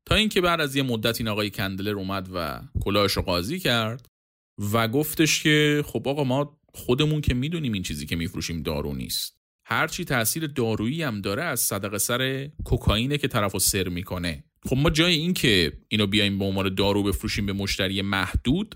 [0.07, 4.09] تا اینکه بعد از یه مدت این آقای کندلر اومد و کلاهش رو قاضی کرد
[4.73, 9.37] و گفتش که خب آقا ما خودمون که می‌دونیم این چیزی که میفروشیم دارو نیست.
[9.67, 14.45] هرچی تاثیر دارویی هم داره از صدق سر کوکائینه که طرفو سر می‌کنه.
[14.67, 18.75] خب ما جای این که اینو بیایم به عنوان دارو بفروشیم به مشتری محدود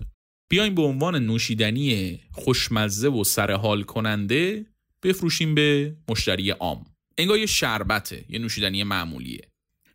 [0.49, 4.65] بیایم به عنوان نوشیدنی خوشمزه و سرحال کننده
[5.03, 6.85] بفروشیم به مشتری عام.
[7.17, 9.47] انگار یه شربته یه نوشیدنی معمولیه.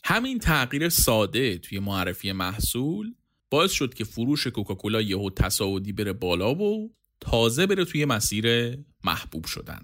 [0.05, 3.15] همین تغییر ساده توی معرفی محصول
[3.51, 9.45] باعث شد که فروش کوکاکولا یهو تصاعدی بره بالا و تازه بره توی مسیر محبوب
[9.45, 9.81] شدن.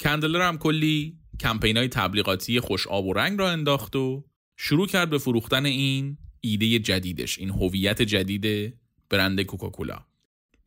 [0.00, 4.24] کندلر هم کلی کمپین های تبلیغاتی خوش آب و رنگ را انداخت و
[4.56, 8.74] شروع کرد به فروختن این ایده جدیدش این هویت جدید
[9.10, 10.06] برند کوکاکولا.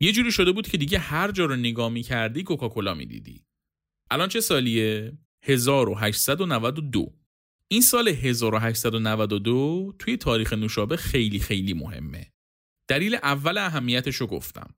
[0.00, 3.44] یه جوری شده بود که دیگه هر جا رو نگاه می کردی کوکاکولا می دیدی
[4.10, 7.14] الان چه سالیه؟ 1892
[7.68, 12.32] این سال 1892 توی تاریخ نوشابه خیلی خیلی مهمه.
[12.88, 14.74] دلیل اول اهمیتش رو گفتم.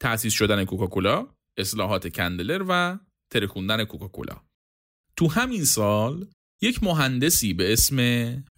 [0.00, 2.98] تأسیس شدن کوکاکولا اصلاحات کندلر و
[3.30, 4.42] ترکوندن کوکاکولا.
[5.16, 6.26] تو همین سال
[6.60, 7.98] یک مهندسی به اسم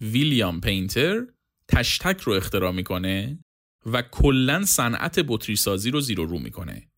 [0.01, 1.27] ویلیام پینتر
[1.67, 3.39] تشتک رو اختراع می‌کنه
[3.85, 6.89] و کلا صنعت بطری سازی رو زیر و رو می‌کنه.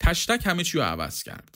[0.00, 1.54] تشتک همه چی رو عوض کرد.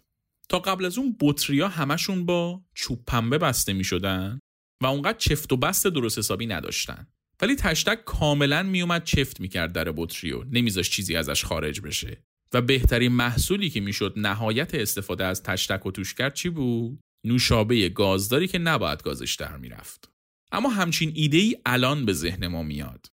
[0.48, 4.38] تا قبل از اون بطریا همشون با چوب پنبه بسته می‌شدن
[4.82, 7.06] و اونقدر چفت و بست درست حسابی نداشتن.
[7.42, 12.22] ولی تشتک کاملا میومد چفت می‌کرد در بطریو نمیذاش چیزی ازش خارج بشه.
[12.52, 17.88] و بهترین محصولی که می‌شد نهایت استفاده از تشتک و توش کرد چی بود؟ نوشابه
[17.88, 20.10] گازداری که نباید گازش در می‌رفت.
[20.52, 23.06] اما همچین ایده ای الان به ذهن ما میاد.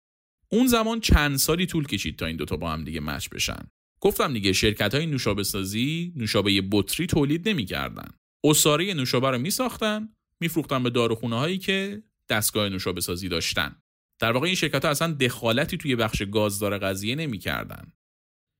[0.49, 3.67] اون زمان چند سالی طول کشید تا این دوتا با هم دیگه مچ بشن.
[3.99, 8.09] گفتم دیگه شرکت های نوشابه سازی نوشابه بطری تولید نمی‌کردن.
[8.43, 10.09] اساره نوشابه رو میساختن
[10.41, 13.81] میفروختن به داروخونه هایی که دستگاه نوشابه سازی داشتن.
[14.19, 17.93] در واقع این شرکت ها اصلا دخالتی توی بخش گازدار قضیه نمی‌کردن.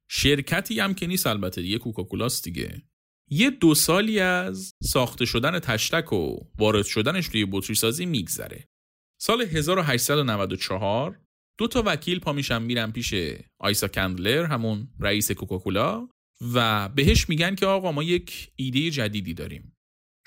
[0.10, 2.82] شرکتی هم که نیست البته دیگه کوکاکولاست دیگه.
[3.30, 8.68] یه دو سالی از ساخته شدن تشتک و وارد شدنش توی بطری سازی میگذره.
[9.22, 11.22] سال 1894
[11.58, 13.14] دو تا وکیل پا میشن میرن پیش
[13.60, 16.08] آیسا کندلر همون رئیس کوکاکولا
[16.54, 19.78] و بهش میگن که آقا ما یک ایده جدیدی داریم.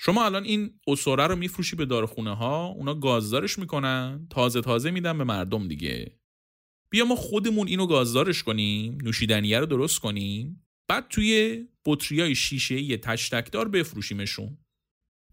[0.01, 5.17] شما الان این اسوره رو میفروشی به دارخونه ها اونا گازدارش می‌کنن تازه تازه میدن
[5.17, 6.19] به مردم دیگه.
[6.91, 10.68] بیا ما خودمون اینو گازدارش کنیم نوشیدنیه رو درست کنیم.
[10.89, 14.57] بعد توی بطریای شیشه یه تشتکدار بفروشیمشون.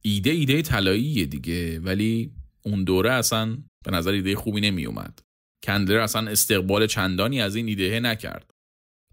[0.03, 5.23] ایده ایده طلاییه دیگه ولی اون دوره اصلا به نظر ایده خوبی نمی اومد
[5.65, 8.51] کندلر اصلا استقبال چندانی از این ایده نکرد.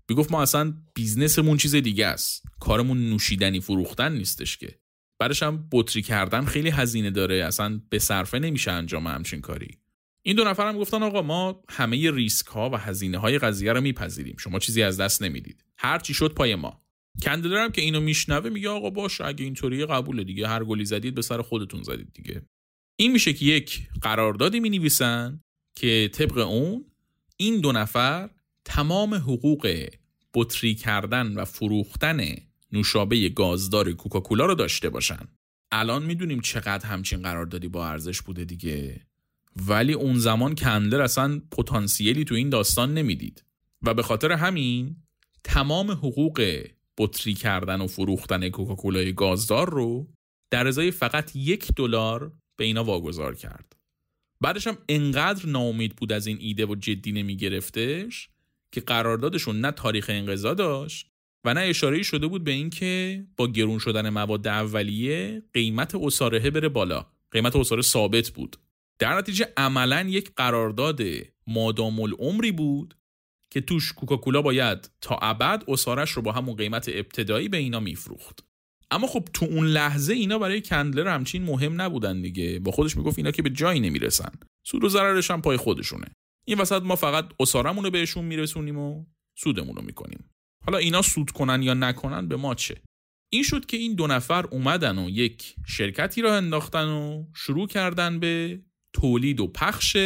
[0.09, 2.43] می‌گفت ما اصلا بیزنسمون چیز دیگه است.
[2.59, 4.79] کارمون نوشیدنی فروختن نیستش که.
[5.21, 7.35] بعدش هم بطری کردن خیلی هزینه داره.
[7.35, 9.82] اصلا به صرفه نمیشه انجام همچین کاری.
[10.25, 13.81] این دو نفر هم گفتن آقا ما همه ریسک ها و هزینه های قضیه رو
[13.81, 14.35] میپذیریم.
[14.39, 15.63] شما چیزی از دست نمی‌دید.
[15.77, 16.81] هر چی شد پای ما.
[17.23, 20.47] کندلر هم که اینو میشنوه میگه آقا باش اگه اینطوری قبوله دیگه.
[20.47, 22.41] هر گلی زدید به سر خودتون زدید دیگه.
[22.95, 25.41] این میشه که یک قراردادی می نویسن
[25.75, 26.85] که طبق اون
[27.37, 28.29] این دو نفر
[28.65, 29.87] تمام حقوق
[30.33, 32.25] بطری کردن و فروختن
[32.71, 35.27] نوشابه گازدار کوکاکولا رو داشته باشن.
[35.71, 39.01] الان می‌دونیم چقدر همچین قراردادی با ارزش بوده دیگه.
[39.67, 43.43] ولی اون زمان کندلر اصلا پتانسیلی تو این داستان نمی‌دید.
[43.81, 44.95] و به خاطر همین
[45.43, 46.63] تمام حقوق
[46.97, 50.07] بطری کردن و فروختن کوکاکولای گازدار رو
[50.51, 53.75] در ازای فقط یک دلار به اینا واگذار کرد.
[54.41, 58.29] بعدش هم انقدر ناامید بود از این ایده و جدی نمی گرفتش
[58.71, 61.07] که قراردادشون نه تاریخ انقضا داشت
[61.45, 66.69] و نه اشاره شده بود به اینکه با گرون شدن مواد اولیه قیمت اسارهه بره
[66.69, 67.05] بالا.
[67.31, 68.57] قیمت اساره ثابت بود.
[68.99, 71.01] در نتیجه عملا یک قرارداد
[71.47, 72.97] مادام العمری بود
[73.51, 78.45] که توش کوکاکولا باید تا ابد اسارش رو با همون قیمت ابتدایی به اینا میفروخت.
[78.91, 82.59] اما خب تو اون لحظه اینا برای کندلر همچین مهم نبودن دیگه.
[82.59, 84.31] با خودش می‌گفت اینا که به جایی نمی‌رسن.
[84.65, 86.07] سود و ضررش هم پای خودشونه.
[86.47, 89.05] این وسط ما فقط اسارمون رو بهشون میرسونیم و
[89.37, 90.29] سودمون رو می‌کنیم.
[90.65, 92.81] حالا اینا سود کنن یا نکنن به ما چه؟
[93.31, 98.19] این شد که این دو نفر اومدن و یک شرکتی را انداختن و شروع کردن
[98.19, 98.61] به
[98.93, 99.97] تولید و پخش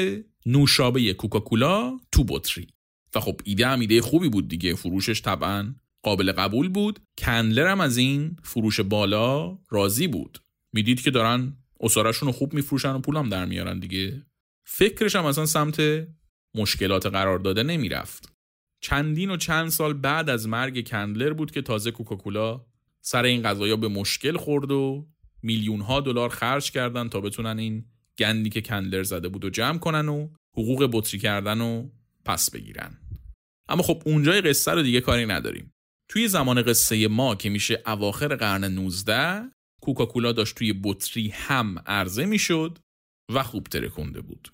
[0.45, 2.67] نوشابه کوکاکولا تو بطری.
[3.15, 6.99] و خب ایده هم ایده خوبی بود دیگه فروشش طبعا قابل قبول بود.
[7.17, 10.39] کندلر هم از این فروش بالا راضی بود.
[10.73, 14.25] می‌دید که دارن اسارشون رو خوب میفروشن و پولم در میارن دیگه.
[14.65, 16.07] فکرش هم اصلا سمت
[16.55, 18.33] مشکلات قرار داده نمی‌رفت.
[18.81, 22.65] چندین و چند سال بعد از مرگ کندلر بود که تازه کوکاکولا
[23.01, 25.07] سر این قضايا به مشکل خورد و
[25.43, 27.85] میلیون ها دلار خرج کردن تا بتونن این
[28.19, 31.89] گندی که کندلر زده بود و جمع کنن و حقوق بطری کردن و
[32.25, 32.97] پس بگیرن.
[33.69, 35.73] اما خب اونجای قصه رو دیگه کاری نداریم.
[36.09, 39.51] توی زمان قصه ما که میشه اواخر قرن 19
[39.81, 42.79] کوکاکولا داشت توی بطری هم عرضه می‌شد
[43.33, 44.53] و خوب ترکونده بود.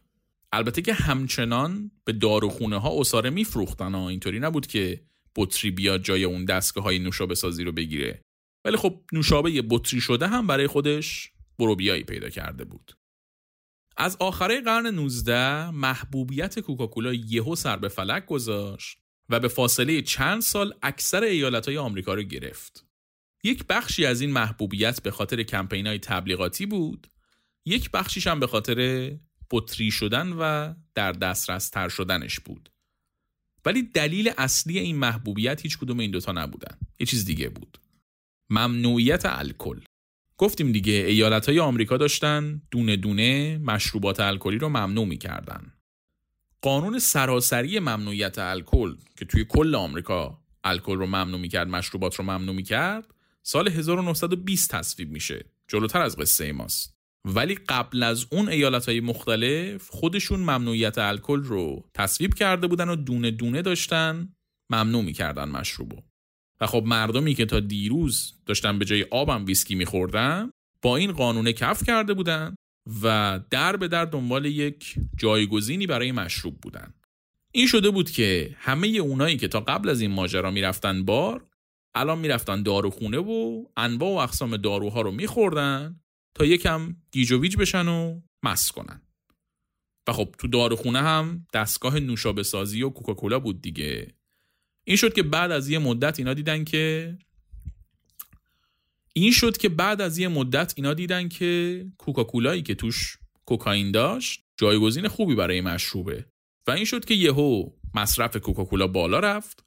[0.51, 5.01] البته که همچنان به داروخونه ها اساره میفروختن اینطوری نبود که
[5.35, 8.21] بطری بیاد جای اون دستگاه های نوشابه سازی رو بگیره.
[8.65, 12.93] ولی خب نوشابه بطری شده هم برای خودش بروبیایی پیدا کرده بود.
[13.97, 18.97] از آخره قرن 19 محبوبیت کوکاکولا یهو سر به فلک گذاشت
[19.29, 22.85] و به فاصله چند سال اکثر ایالتهای آمریکا رو گرفت.
[23.43, 27.07] یک بخشی از این محبوبیت به خاطر کمپین های تبلیغاتی بود،
[27.65, 29.11] یک بخشیش هم به خاطر
[29.51, 32.69] بطری شدن و در دسترس تر شدنش بود.
[33.65, 36.77] ولی دلیل اصلی این محبوبیت هیچ کدوم این دوتا نبودن.
[36.99, 37.77] یه چیز دیگه بود.
[38.49, 39.79] ممنوعیت الکل.
[40.37, 45.73] گفتیم دیگه ایالت های آمریکا داشتن دونه دونه مشروبات الکلی رو ممنوع می‌کردن.
[46.61, 52.55] قانون سراسری ممنوعیت الکل که توی کل آمریکا الکل رو ممنوع می‌کرد مشروبات رو ممنوع
[52.55, 53.13] می‌کرد
[53.43, 55.45] سال 1920 تصویب میشه.
[55.67, 56.97] جلوتر از قصه ماست.
[57.25, 62.95] ولی قبل از اون ایالت های مختلف خودشون ممنوعیت الکل رو تصویب کرده بودن و
[62.95, 64.35] دونه دونه داشتن
[64.69, 66.01] ممنوع می‌کردن مشروبو.
[66.61, 70.51] و خب مردمی که تا دیروز داشتن به جای آبم ویسکی میخوردن
[70.81, 72.55] با این قانونه کف کرده بودن
[73.03, 76.93] و در به در دنبال یک جایگزینی برای مشروب بودن.
[77.51, 81.47] این شده بود که همه اونایی که تا قبل از این ماجرا می‌رفتن بار
[81.95, 85.99] الان می‌رفتن داروخونه و انواع و اقسام داروها رو میخوردن
[86.35, 89.01] تا یکم گیج و ویج بشن و مس کنن.
[90.07, 94.07] و خب تو داروخونه هم دستگاه نوشابه سازی و کوکاکولا بود دیگه.
[94.83, 97.17] این شد که بعد از یه مدت اینا دیدن که
[99.13, 104.43] این شد که بعد از یه مدت اینا دیدن که کوکاکولایی که توش کوکائین داشت
[104.57, 106.25] جایگزین خوبی برای مشروبه
[106.67, 109.65] و این شد که یهو مصرف کوکاکولا بالا رفت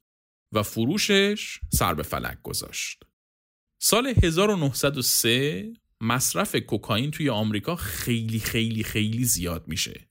[0.53, 3.03] و فروشش سر به فلک گذاشت.
[3.79, 10.09] سال 1903 مصرف کوکائین توی آمریکا خیلی خیلی خیلی زیاد میشه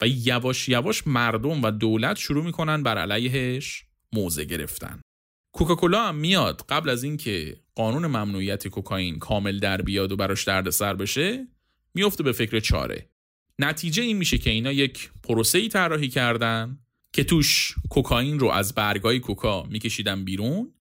[0.00, 3.84] و یواش یواش مردم و دولت شروع می‌کنن بر علیهش
[4.14, 5.00] موضع گرفتن.
[5.54, 10.94] کوکاکولا هم میاد قبل از اینکه قانون ممنوعیت کوکائین کامل در بیاد و براش سر
[10.94, 11.48] بشه
[11.94, 13.08] میفته به فکر چاره.
[13.58, 16.78] نتیجه این میشه که اینا یک پروسه ای طراحی کردن
[17.12, 20.74] که توش کوکائین رو از برگای کوکا میکشیدن بیرون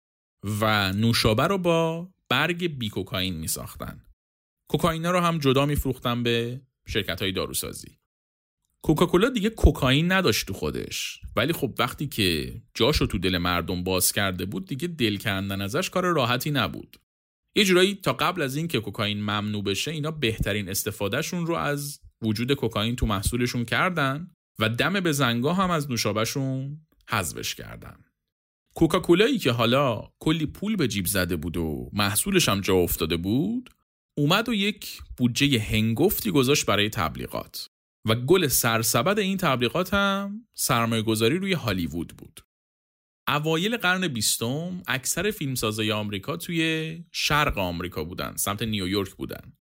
[0.60, 4.04] و نوشابه رو با برگ بی کوکائین میساختن.
[4.70, 7.98] کوکائینا رو هم جدا میفروختن به شرکت های داروسازی.
[8.82, 11.20] کوکاکولا دیگه کوکائین نداشت تو خودش.
[11.36, 15.90] ولی خب وقتی که جاشو تو دل مردم باز کرده بود دیگه دل کندن ازش
[15.90, 16.96] کار راحتی نبود.
[17.56, 22.52] یه جورایی تا قبل از اینکه کوکائین ممنوع بشه اینا بهترین استفادهشون رو از وجود
[22.52, 26.80] کوکائین تو محصولشون کردن و دم به زنگا هم از نوشابهشون
[27.10, 27.96] حذفش کردن.
[28.74, 33.70] کوکاکولایی که حالا کلی پول به جیب زده بود و محصولش هم جا افتاده بود
[34.18, 37.71] اومد و یک بودجه هنگفتی گذاشت برای تبلیغات.
[38.08, 42.40] و گل سرسبد این تبلیغات هم سرمایه گذاری روی هالیوود بود.
[43.28, 49.52] اوایل قرن بیستم اکثر فیلمسازای آمریکا توی شرق آمریکا بودن سمت نیویورک بودن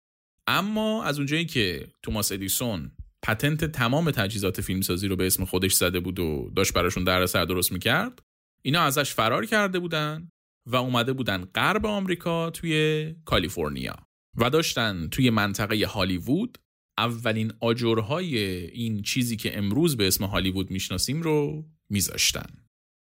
[0.47, 2.91] اما از اونجایی که توماس ادیسون
[3.23, 7.45] پتنت تمام تجهیزات فیلمسازی رو به اسم خودش زده بود و داشت براشون در سر
[7.45, 8.21] درست می‌کرد
[8.61, 10.29] اینا ازش فرار کرده بودن
[10.65, 13.95] و اومده بودن غرب آمریکا توی کالیفرنیا
[14.37, 16.57] و داشتن توی منطقه هالیوود
[17.01, 22.49] اولین آجرهای این چیزی که امروز به اسم هالیوود می‌شناسیم رو میذاشتن.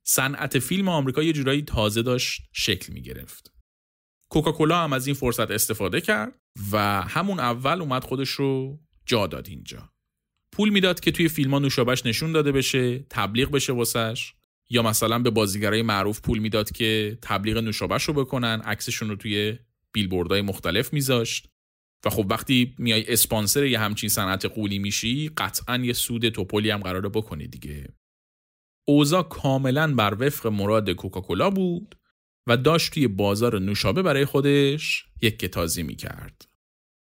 [0.07, 3.53] صنعت فیلم آمریکا یه جورایی تازه داشت شکل می‌گرفت.
[4.29, 6.39] کوکاکولا هم از این فرصت استفاده کرد
[6.71, 9.89] و همون اول اومد خودش رو جا داد اینجا.
[10.51, 14.33] پول می‌داد که توی فیلم ها نوشابش نشون داده بشه، تبلیغ بشه واسش
[14.69, 19.59] یا مثلا به بازیگرای معروف پول می‌داد که تبلیغ نوشابش رو بکنن، عکسشون رو توی
[19.91, 21.49] بیلبوردهای مختلف میذاشت
[22.05, 26.79] و خب وقتی میای اسپانسر یه همچین صنعت قولی میشی قطعا یه سود توپلی هم
[26.79, 27.93] قراره بکنی دیگه.
[28.87, 31.95] اوزا کاملا بر وفق مراد کوکاکولا بود
[32.47, 36.47] و داشت توی بازار نوشابه برای خودش یک کتازی می‌کرد.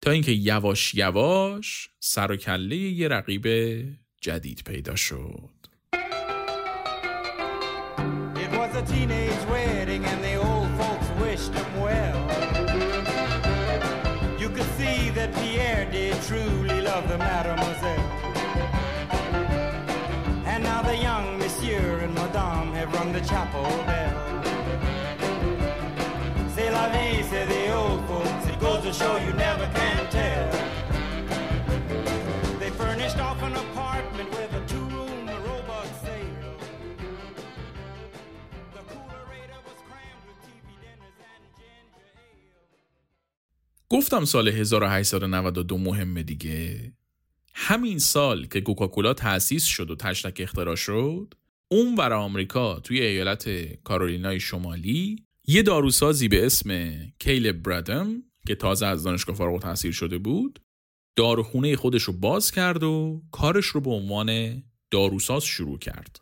[0.02, 3.46] تا اینکه یواش یواش سر و کله یه رقیب
[4.20, 5.54] جدید پیدا شد.
[8.84, 9.63] Truly
[23.04, 24.16] rung the chapel bell.
[26.54, 28.44] C'est la vie, say the old folks.
[28.50, 30.48] It goes to show you never can tell.
[32.60, 36.56] They furnished off an apartment with a two-room robot sale.
[38.76, 42.78] The coolerator was crammed with TV dinners and ginger ale.
[43.90, 46.92] گفتم سال 1892 مهمه دیگه
[47.54, 51.34] همین سال که کوکاکولا تأسیس شد و تشتک اختراع شد
[51.70, 53.48] اون ور آمریکا توی ایالت
[53.82, 60.18] کارولینای شمالی یه داروسازی به اسم کیل برادم که تازه از دانشگاه فارغ التحصیل شده
[60.18, 60.60] بود
[61.16, 66.20] داروخونه خودش رو باز کرد و کارش رو به عنوان داروساز شروع کرد.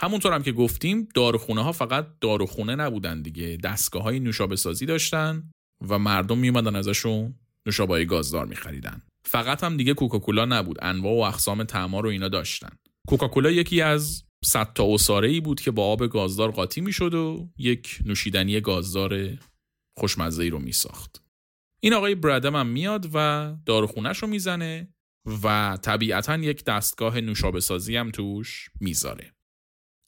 [0.00, 5.50] همونطور هم که گفتیم داروخونه ها فقط داروخونه نبودن دیگه دستگاه های نوشابه سازی داشتن
[5.88, 7.34] و مردم میومدن ازشون
[7.66, 9.02] نوشابه گازدار میخریدن.
[9.26, 12.76] فقط هم دیگه کوکاکولا نبود انواع و اقسام تعما رو اینا داشتن.
[13.08, 17.48] کوکاکولا یکی از صد تا اساره ای بود که با آب گازدار قاطی می‌شد و
[17.58, 19.38] یک نوشیدنی گازدار
[19.98, 21.22] خوشمزه ای رو میساخت.
[21.82, 24.94] این آقای برادم هم میاد و داروخونش رو می‌زنه
[25.42, 29.34] و طبیعتا یک دستگاه نوشابه سازی هم توش می‌ذاره.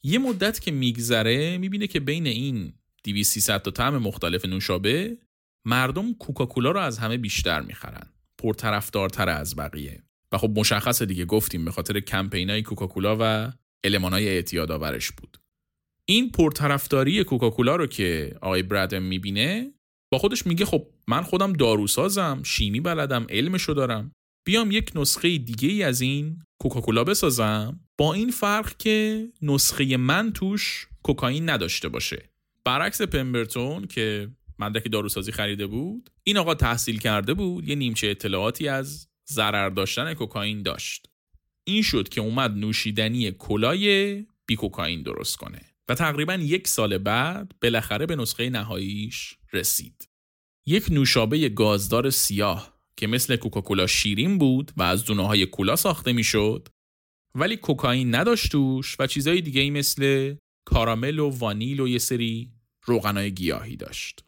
[0.05, 2.73] یه مدت که میگذره می‌بینه که بین این
[3.05, 5.19] 200 تا طعم مختلف نوشابه
[5.67, 8.13] مردم کوکاکولا رو از همه بیشتر می‌خرن.
[8.39, 10.03] پرطرفدارتر از بقیه.
[10.33, 13.53] و خب مشخصه دیگه گفتیم به خاطر کمپینای کوکاکولا و
[13.85, 15.39] المانای اعتیادآورش بود.
[16.09, 19.73] این پرطرفداری کوکاکولا رو که آقای برادم می‌بینه
[20.13, 24.13] با خودش میگه خب من خودم داروسازم شیمی بلدم علمشو دارم.
[24.47, 30.33] بیام یک نسخه دیگه ای از این کوکاکولا بسازم با این فرق که نسخه من
[30.33, 32.31] توش کوکائین نداشته باشه.
[32.65, 38.69] برعکس پمبرتون که مدرک داروسازی خریده بود این آقا تحصیل کرده بود یه نیمچه اطلاعاتی
[38.69, 41.09] از ضرر داشتن کوکائین داشت.
[41.69, 44.15] این شد که اومد نوشیدنی کلای
[44.47, 50.09] بی کوکائین درست کنه و تقریبا یک سال بعد بالاخره به نسخه نهاییش رسید
[50.67, 56.13] یک نوشابه گازدار سیاه که مثل کوکاکولا شیرین بود و از دونه های کولا ساخته
[56.13, 56.69] می‌شد
[57.35, 60.35] ولی کوکائین نداشت توش و چیزای دیگه ای مثل
[60.67, 62.53] کارامل و وانیل و یه سری
[62.85, 64.25] روغنای گیاهی داشت.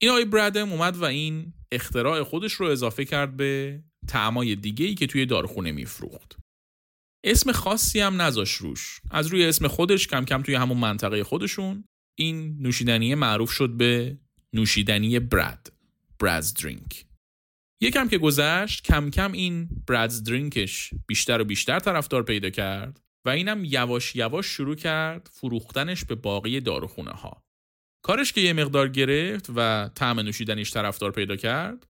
[0.00, 4.94] این آقای برادم اومد و این اختراع خودش رو اضافه کرد به تعمای دیگه ای
[4.94, 6.36] که توی دارخونه میفروخت.
[7.24, 9.00] اسم خاصی هم نذاش روش.
[9.10, 11.84] از روی اسم خودش کم کم توی همون منطقه خودشون
[12.18, 14.18] این نوشیدنی معروف شد به
[14.52, 15.72] نوشیدنی براد.
[16.18, 17.06] برادز درینک.
[17.82, 23.28] یکم که گذشت کم کم این برادز درینکش بیشتر و بیشتر طرفدار پیدا کرد و
[23.28, 27.42] اینم یواش یواش شروع کرد فروختنش به باقی داروخونه ها.
[28.04, 31.86] کارش که یه مقدار گرفت و طعم نوشیدنیش طرفدار پیدا کرد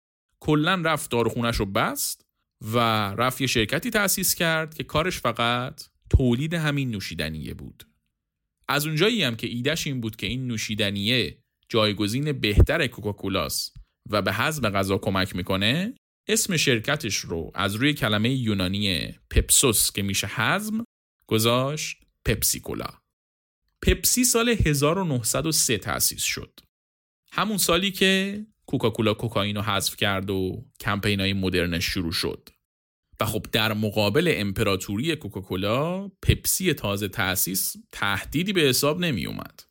[0.44, 2.22] کلا رفت داروخونش رو بست
[2.62, 2.78] و
[3.18, 7.88] رفت یه شرکتی تأسیس کرد که کارش فقط تولید همین نوشیدنیه بود.
[8.68, 11.38] از اونجایی هم که ایدهش این بود که این نوشیدنیه
[11.70, 13.74] جایگزین بهتر کوکاکولاس
[14.10, 15.94] و به حزم غذا کمک می‌کنه
[16.28, 20.84] اسم شرکتش رو از روی کلمه یونانی پپسوس که میشه حزم
[21.28, 22.90] گذاشت پپسیکولا
[23.82, 26.60] پپسی سال 1903 تأسیس شد
[27.32, 32.50] همون سالی که کوکاکولا کوکائین رو حذف کرد و کمپینای مدرنش شروع شد.
[33.22, 39.64] و خب در مقابل امپراتوری کوکاکولا پپسی تازه تأسیس تهدیدی به حساب نمی اومد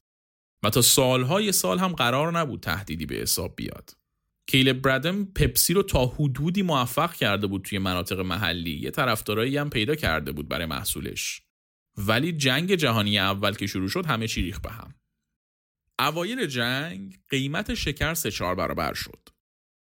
[0.63, 3.97] و تا سالهای سال هم قرار نبود تهدیدی به حساب بیاد.
[4.49, 8.71] کیل برادم پپسی رو تا حدودی موفق کرده بود توی مناطق محلی.
[8.71, 11.43] یه طرفدارایی هم پیدا کرده بود برای محصولش.
[11.97, 14.95] ولی جنگ جهانی اول که شروع شد همه چی ریخ به هم.
[16.01, 19.29] اوایل جنگ قیمت شکر سه چهار برابر شد.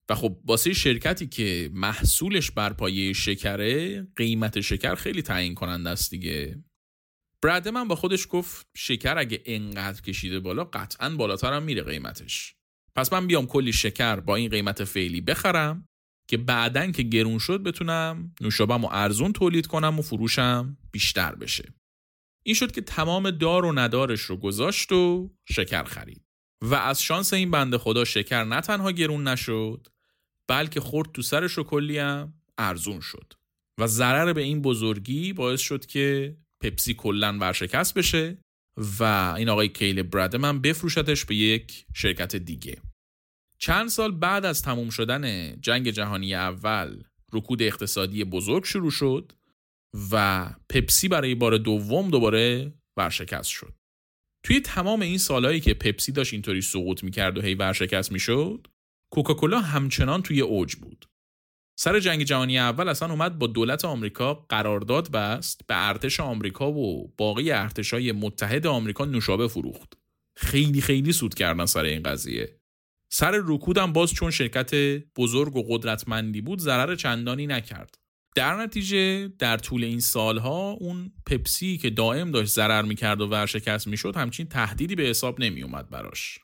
[0.10, 6.12] و خب واسه شرکتی که محصولش بر پایه شکره قیمت شکر خیلی تعیین کننده است
[6.12, 6.64] دیگه.
[7.42, 12.56] برادم با خودش گفت شکر اگه انقدر کشیده بالا قطعا بالاتر هم میره قیمتش.
[12.96, 15.88] پس من بیام کلی شکر با این قیمت فعلی بخرم
[16.28, 21.74] که بعدن که گرون شد بتونم نوشابم و ارزون تولید کنم و فروشم بیشتر بشه.
[22.44, 26.22] این شد که تمام دار و ندارش رو گذاشت و شکر خرید.
[26.62, 29.88] و از شانس این بنده خدا شکر نه تنها گرون نشد
[30.48, 33.34] بلکه خورد تو سرش و کلی هم ارزون شد.
[33.78, 38.38] و ضرر به این بزرگی باعث شد که پپسی کلا ورشکست بشه
[39.00, 39.04] و
[39.38, 42.82] این آقای کیل برادم هم بفروشتش به یک شرکت دیگه.
[43.58, 49.32] چند سال بعد از تموم شدن جنگ جهانی اول رکود اقتصادی بزرگ شروع شد
[50.12, 53.74] و پپسی برای بار دوم دوباره ورشکست شد.
[54.46, 58.68] توی تمام این سالهایی که پپسی داشت اینطوری سقوط می‌کرد و هی ورشکست می‌شد
[59.12, 61.06] کوکاکولا همچنان توی اوج بود.
[61.80, 67.14] سر جنگ جهانی اول اصلا اومد با دولت آمریکا قرارداد بست به ارتش آمریکا و
[67.18, 69.94] باقی ارتشای متحد آمریکا نوشابه فروخت.
[70.38, 72.60] خیلی خیلی سود کردن سر این قضیه.
[73.10, 74.76] سر رکودم باز چون شرکت
[75.18, 78.03] بزرگ و قدرتمندی بود ضرر چندانی نکرد.
[78.36, 83.88] در نتیجه در طول این سالها اون پپسی که دائم داشت ضرر می‌کرد و ورشکست
[83.88, 86.40] می‌شد همچین تهدیدی به حساب نمیومد براش.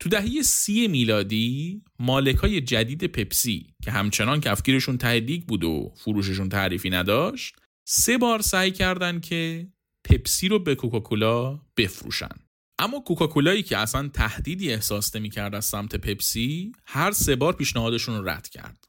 [0.00, 6.90] تو دهه سی میلادی مالکای جدید پپسی که همچنان کفگیرشون تهدیگ بود و فروششون تعریفی
[6.90, 9.68] نداشت سه بار سعی کردن که
[10.04, 12.36] پپسی رو به کوکاکولا بفروشن.
[12.78, 18.28] اما کوکاکولایی که اصلا تهدیدی احساس نمی‌کرد از سمت پپسی هر سه بار پیشنهادشون رو
[18.28, 18.88] رد کرد.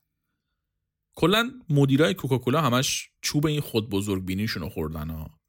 [1.16, 5.40] کلا مدیرای کوکاکولا همش چوب این خود بزرگ بینیشون خوردن ها.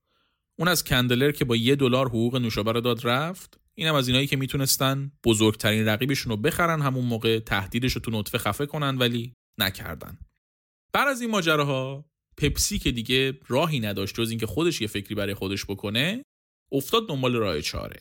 [0.58, 4.26] اون از کندلر که با یه دلار حقوق نوشابه رو داد رفت اینم از اینایی
[4.26, 9.34] که می‌تونستن بزرگترین رقیبشون رو بخرن همون موقع تهدیدش رو تو نطفه خفه کنن ولی
[9.58, 10.18] نکردن.
[10.92, 12.04] بعد از این ماجراها
[12.36, 16.22] پپسی که دیگه راهی نداشت جز اینکه خودش یه فکری برای خودش بکنه
[16.72, 18.00] افتاد دنبال راه چاره.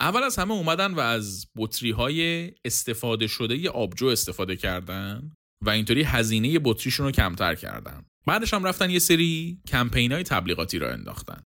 [0.00, 5.32] اول از همه اومدن و از بطری های استفاده شده آبجو استفاده کردن.
[5.62, 8.04] و اینطوری هزینه بطریشون رو کمتر کردن.
[8.26, 11.42] بعدش هم رفتن یه سری کمپین های تبلیغاتی را انداختن.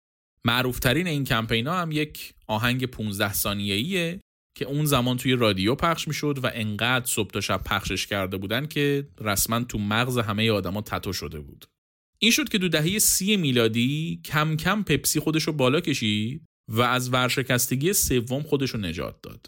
[0.46, 4.20] معروفترین این کمپین ها هم یک آهنگ 15 ثانیه‌ایه
[4.58, 8.66] که اون زمان توی رادیو پخش می‌شد و انقدر صبح تا شب پخشش کرده بودن
[8.66, 11.66] که رسما تو مغز همه آدما تتو شده بود.
[12.20, 16.82] این شد که دو دهه سی میلادی کم کم پپسی خودش رو بالا کشید و
[16.82, 19.48] از ورشکستگی سوم خودش رو نجات داد.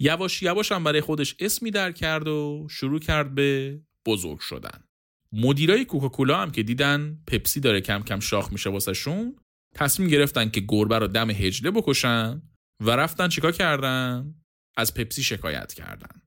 [0.00, 4.84] یواش یواش هم برای خودش اسمی در کرد و شروع کرد به بزرگ شدن.
[5.32, 9.36] مدیرای کوکاکولا هم که دیدن پپسی داره کم کم شاخ میشه واسهشون
[9.74, 12.42] تصمیم گرفتن که گربه رو دم هجله بکشن
[12.80, 14.34] و رفتن چیکار کردن؟
[14.76, 16.22] از پپسی شکایت کردن.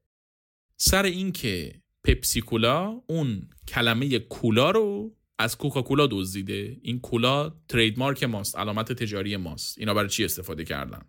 [0.77, 8.57] سر اینکه پپسی کولا اون کلمه کولا رو از کوکاکولا دزدیده این کولا تریدمارک ماست
[8.57, 9.77] علامت تجاری ماست.
[9.77, 11.01] اینا برای چی استفاده کردن؟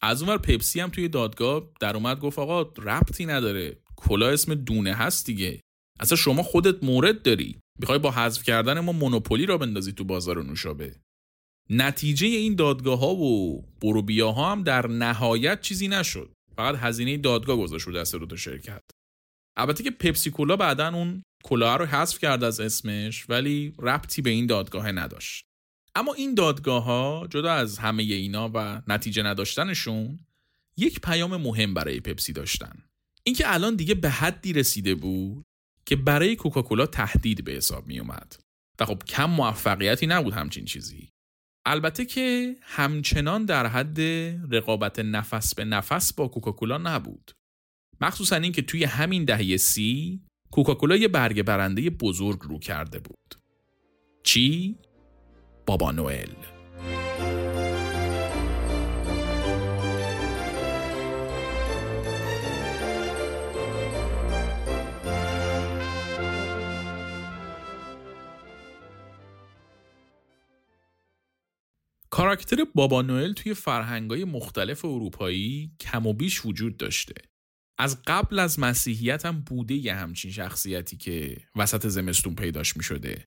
[0.00, 4.94] از اونور پپسی هم توی دادگاه در اومد گفت آقا ربطی نداره کلا اسم دونه
[4.94, 5.60] هست دیگه.
[6.00, 7.60] اصلا شما خودت مورد داری.
[7.78, 10.96] می‌خوای با حذف کردن ما مونوپولی را بندازی تو بازار نوشابه.
[11.70, 16.32] نتیجه این دادگاه ها و بروبیا ها هم در نهایت چیزی نشد.
[16.56, 18.82] فقط هزینه دادگاه گذاشت رو دست دو تا شرکت.
[19.56, 24.30] البته که پپسی کولا بعدا اون کلاه رو حذف کرد از اسمش ولی ربطی به
[24.30, 25.44] این دادگاه نداشت.
[25.94, 30.18] اما این دادگاه ها جدا از همه اینا و نتیجه نداشتنشون
[30.76, 32.82] یک پیام مهم برای پپسی داشتن.
[33.22, 35.44] اینکه الان دیگه به حدی رسیده بود
[35.86, 38.36] که برای کوکاکولا تهدید به حساب می اومد
[38.80, 41.08] و خب کم موفقیتی نبود همچین چیزی.
[41.66, 44.00] البته که همچنان در حد
[44.50, 47.32] رقابت نفس به نفس با کوکاکولا نبود.
[48.00, 50.20] مخصوصا اینکه توی همین دهه سی
[50.50, 53.34] کوکاکولا یه برگ برنده بزرگ رو کرده بود.
[54.22, 54.78] چی؟
[55.66, 56.55] بابا نوئل.
[72.26, 77.14] کاراکتر بابا نوئل توی فرهنگای مختلف اروپایی کم و بیش وجود داشته.
[77.78, 83.24] از قبل از مسیحیت هم بوده یه همچین شخصیتی که وسط زمستون پیداش می شده.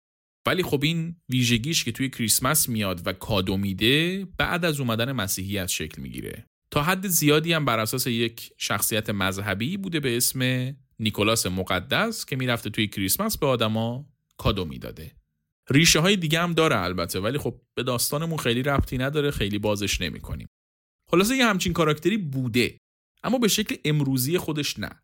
[0.47, 5.67] ولی خب این ویژگیش که توی کریسمس میاد و کادو میده بعد از اومدن مسیحیت
[5.67, 6.45] شکل می‌گیره.
[6.71, 12.35] تا حد زیادی هم بر اساس یک شخصیت مذهبی بوده به اسم نیکولاس مقدس که
[12.35, 15.18] می‌رفته توی کریسمس به آدما کادو می‌داده.
[15.69, 20.01] ریشه های دیگه هم داره البته ولی خب به داستانمون خیلی ربطی نداره خیلی بازش
[20.01, 20.47] نمی کنیم.
[21.11, 22.77] خلاصه یه همچین کاراکتری بوده
[23.23, 25.01] اما به شکل امروزی خودش نه.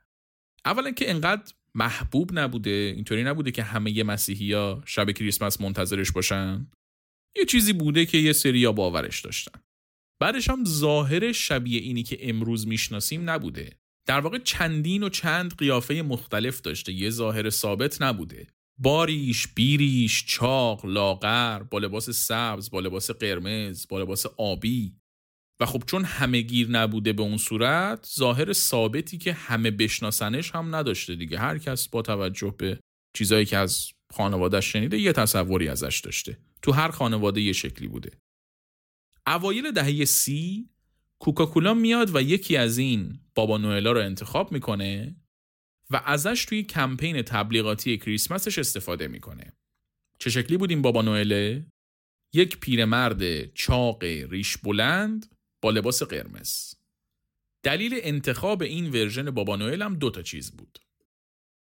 [0.65, 6.67] اولا که انقدر محبوب نبوده اینطوری نبوده که همه مسیحی ها شب کریسمس منتظرش باشن
[7.35, 9.61] یه چیزی بوده که یه سری باورش داشتن
[10.19, 16.01] بعدش هم ظاهر شبیه اینی که امروز می‌شناسیم نبوده در واقع چندین و چند قیافه
[16.01, 18.47] مختلف داشته یه ظاهر ثابت نبوده
[18.77, 24.95] باریش، بیریش، چاق، لاغر، با لباس سبز، با لباس قرمز، با لباس آبی.
[25.59, 30.75] و خب چون همه گیر نبوده به اون صورت ظاهر ثابتی که همه بشناسنش هم
[30.75, 31.39] نداشته دیگه.
[31.39, 32.79] هر کس با توجه به
[33.17, 36.37] چیزایی که از خانوادهش شنیده یه تصوری ازش داشته.
[36.61, 38.11] تو هر خانواده یه شکلی بوده.
[39.27, 40.69] اوایل دهه سی
[41.19, 45.15] کوکاکولا میاد و یکی از این بابا نوئلا رو انتخاب می‌کنه.
[45.95, 49.53] و ازش توی کمپین تبلیغاتی کریسمسش استفاده می‌کنه.
[50.19, 51.65] چه شکلی بود این بابا نوئله؟
[52.33, 56.75] یک پیرمرد چاق ریش بلند با لباس قرمز.
[57.63, 60.79] دلیل انتخاب این ورژن بابا نوئل هم دو تا چیز بود.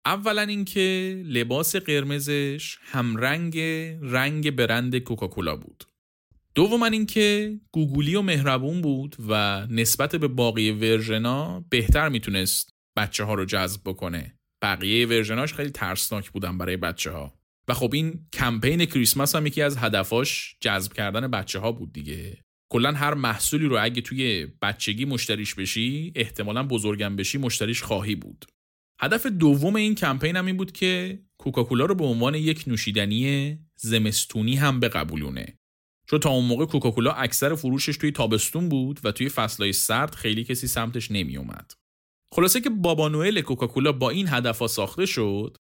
[0.05, 3.59] اولا اینکه لباس قرمزش هم رنگ
[4.01, 5.84] رنگ برند کوکاکولا بود.
[6.55, 13.33] دوما اینکه گوگولی و مهربون بود و نسبت به باقی ورژنا بهتر می‌تونست بچه ها
[13.33, 14.39] رو جذب بکنه.
[14.61, 17.33] بقیه ورژناش خیلی ترسناک بودن برای بچه ها
[17.67, 22.37] و خب این کمپین کریسمس هم یکی از هدفاش جذب کردن بچه ها بود دیگه.
[22.71, 28.45] کلا هر محصولی رو اگه توی بچگی مشتریش بشی احتمالا بزرگم بشی مشتریش خواهی بود.
[28.99, 34.55] هدف دوم این کمپین هم این بود که کوکاکولا رو به عنوان یک نوشیدنی زمستونی
[34.55, 35.57] هم بقبولونه.
[36.09, 40.43] چون تا اون موقع کوکاکولا اکثر فروشش توی تابستون بود و توی فصلهای سرد خیلی
[40.43, 41.71] کسی سمتش نمی اومد.
[42.34, 45.57] خلاصه که بابا نوئل کوکاکولا با این هدف ساخته شد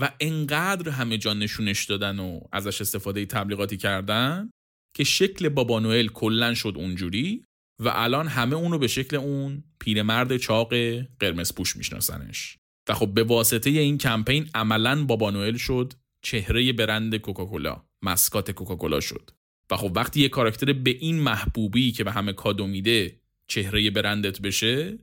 [0.00, 4.50] و انقدر همه جان نشونش دادن و ازش استفاده تبلیغاتی کردن
[4.96, 7.44] که شکل بابا نوئل کلا شد اونجوری
[7.82, 10.74] و الان همه اونو به شکل اون پیرمرد چاق
[11.20, 12.58] قرمز پوش میشناسنش.
[12.88, 19.00] و خب به واسطه این کمپین عملا بابا نوئل شد چهره برند کوکاکولا مسکات کوکاکولا
[19.00, 19.30] شد.
[19.70, 24.40] و خب وقتی یه کاراکتر به این محبوبی که به همه کادو میده چهره برندت
[24.40, 24.98] بشه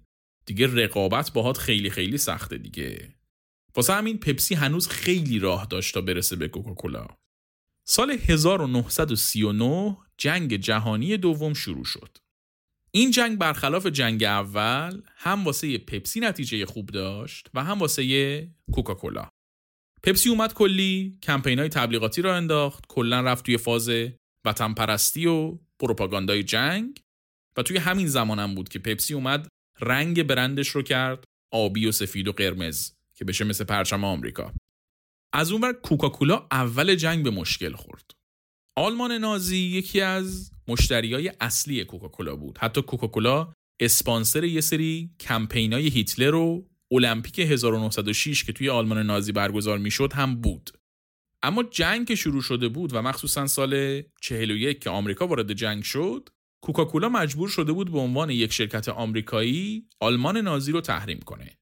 [0.46, 3.16] دیگه رقابت باهات خیلی خیلی سخته دیگه.
[3.76, 7.08] واسه همین پپسی هنوز خیلی راه داشت تا برسه به کوکاکولا.
[7.88, 12.18] سال 1939 جنگ جهانی دوم شروع شد.
[12.92, 19.30] این جنگ برخلاف جنگ اول هم واسه پپسی نتیجه خوب داشت و هم واسه کوکاکولا.
[20.04, 23.90] پپسی اومد کلی کمپین های تبلیغاتی را انداخت کلا رفت توی فاز
[24.46, 27.02] وطن پرستی و پروپاگاندای جنگ.
[27.58, 29.48] و توی همین زمانم بود که پپسی اومد
[29.82, 34.54] رنگ برندش رو کرد آبی و سفید و قرمز که بشه مثل پرچم آمریکا.
[35.34, 38.12] از اون کوکاکولا اول جنگ به مشکل خورد.
[38.76, 42.58] آلمان نازی یکی از مشتریای اصلی کوکاکولا بود.
[42.58, 49.78] حتی کوکاکولا اسپانسر یه سری کمپینای هیتلر و المپیک 1906 که توی آلمان نازی برگزار
[49.78, 50.72] می‌شد هم بود.
[51.44, 56.30] اما جنگ که شروع شده بود و مخصوصا سال 41 که آمریکا وارد جنگ شد
[56.64, 61.58] کوکاکولا مجبور شده بود به عنوان یک شرکت آمریکایی آلمان نازی رو تحریم کنه.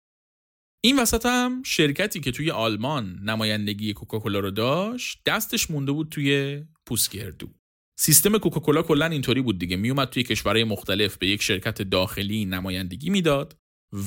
[0.83, 6.63] این وسط هم شرکتی که توی آلمان نمایندگی کوکاکولا رو داشت دستش مونده بود توی
[6.85, 7.47] پوسگردو.
[7.99, 9.75] سیستم کوکاکولا کلا اینطوری بود دیگه.
[9.75, 13.57] میومد توی کشورهای مختلف به یک شرکت داخلی نمایندگی می‌داد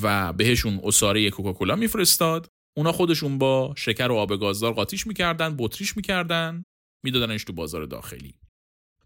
[0.03, 2.47] و بهشون اساره کوکاکولا میفرستاد.
[2.77, 6.63] اونا خودشون با شکر و آب گازدار قاطیش می‌کردن بطریش می‌کردن
[7.03, 8.35] میدادنش تو بازار داخلی.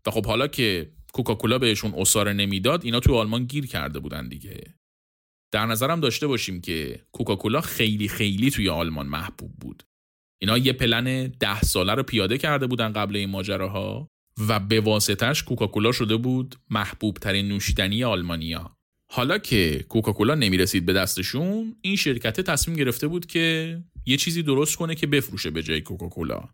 [0.05, 4.63] و خب حالا که کوکاکولا بهشون اساره نمی‌داد اینا تو آلمان گیر کرده بودن دیگه.
[5.51, 9.83] در نظرم داشته باشیم که کوکاکولا خیلی خیلی توی آلمان محبوب بود.
[10.41, 14.07] اینا یه پلن ده ساله رو پیاده کرده بودن قبل این ماجراها
[14.47, 18.77] و به واسطش کوکاکولا شده بود محبوب ترین نوشیدنی آلمانیا.
[19.11, 24.75] حالا که کوکاکولا نمی‌رسید به دستشون این شرکت تصمیم گرفته بود که یه چیزی درست
[24.75, 26.49] کنه که بفروشه به جای کوکاکولا.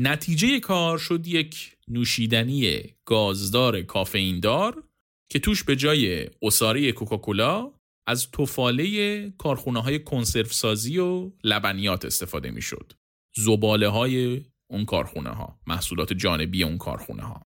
[0.00, 4.84] نتیجه کار شد یک نوشیدنی گازدار کافئیندار
[5.30, 7.72] که توش به جای اساره کوکاکولا
[8.06, 12.92] از توفاله کارخونه های کنسرو سازی و لبنیات استفاده می شد.
[13.36, 17.42] زباله های اون کارخونه ها محصولات جانبی اون کارخونه ها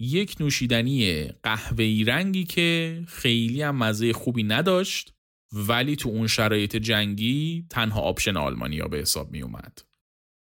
[0.00, 5.12] یک نوشیدنی قهوه‌ای رنگی که خیلی هم مزه خوبی نداشت
[5.52, 9.89] ولی تو اون شرایط جنگی تنها option آلمانیا به حساب می اومد.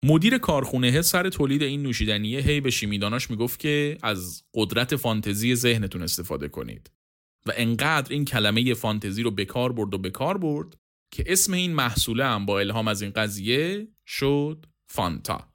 [0.07, 2.41] مدیر کارخونه سر تولید این نوشیدنیه.
[2.41, 6.91] هی به شیمیداناش می‌گفت که از قدرت فانتزی ذهنتون استفاده کنید.
[7.47, 10.77] و انقدر این کلمه فانتزی رو بکار برد و بکار برد
[11.13, 15.53] که اسم این محصوله هم با الهام از این قضیه شد فانتا.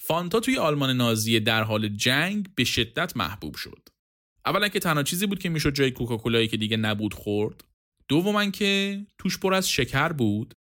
[0.00, 3.88] فانتا توی آلمان نازی در حال جنگ به شدت محبوب شد.
[4.46, 7.64] اولا که تنها چیزی بود که می‌شد جای کوکاکولایی که دیگه نبود خورد.
[8.08, 10.54] دوما که توش پر از شکر بود.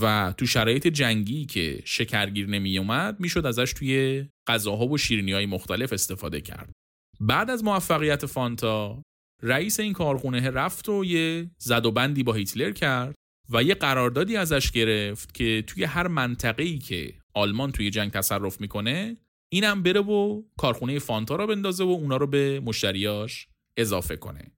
[0.00, 5.46] و تو شرایط جنگی که شکرگیر نمی اومد می‌شد ازش توی غذاها و شیرینی های
[5.46, 6.72] مختلف استفاده کرد.
[7.20, 9.02] بعد از موفقیت فانتا
[9.42, 13.14] رئیس این کارخونه رفت و یه زد و بندی با هیتلر کرد
[13.50, 19.16] و یه قراردادی ازش گرفت که توی هر منطقه‌ای که آلمان توی جنگ تصرف می‌کنه
[19.52, 24.52] اینم بره و کارخونه فانتا رو بندازه و اونا رو به مشتریاش اضافه کنه.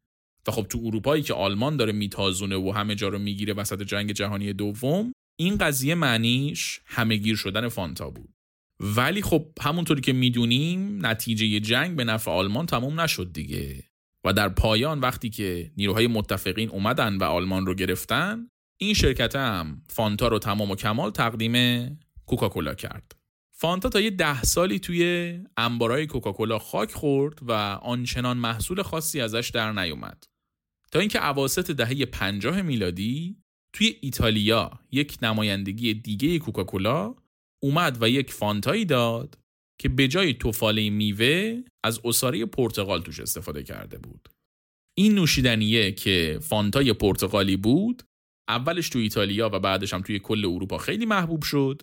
[0.46, 4.12] و خب تو اروپایی که آلمان داره میتازونه و همه جا رو می‌گیره وسط جنگ
[4.12, 8.34] جهانی دوم این قضیه معنیش همه گیر شدن فانتا بود.
[8.80, 13.84] ولی خب همونطوری که می‌دونیم نتیجه جنگ به نفع آلمان تموم نشد دیگه.
[14.24, 18.48] و در پایان وقتی که نیروهای متفقین اومدن و آلمان رو گرفتن
[18.80, 21.86] این شرکت هم فانتا رو تمام و کمال تقدیم
[22.26, 23.12] کوکاکولا کرد.
[23.52, 29.50] فانتا تا یه ده سالی توی انبارای کوکاکولا خاک خورد و آنچنان محصول خاصی ازش
[29.54, 30.24] در نیومد.
[30.92, 33.36] تا اینکه اواسط دهه پنجاه میلادی
[33.72, 37.14] توی ایتالیا یک نمایندگی دیگه کوکاکولا
[37.62, 39.38] اومد و یک فانتایی داد
[39.80, 44.28] که به جای توفاله میوه از اساره پرتغال توش استفاده کرده بود.
[44.98, 48.02] این نوشیدنیه که فانتای پرتغالی بود
[48.48, 51.82] اولش تو ایتالیا و بعدش هم توی کل اروپا خیلی محبوب شد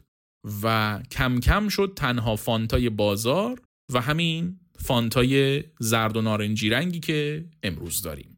[0.63, 3.61] و کم کم شد تنها فانتای بازار
[3.93, 8.37] و همین فانتای زرد و نارنجی رنگی که امروز داریم.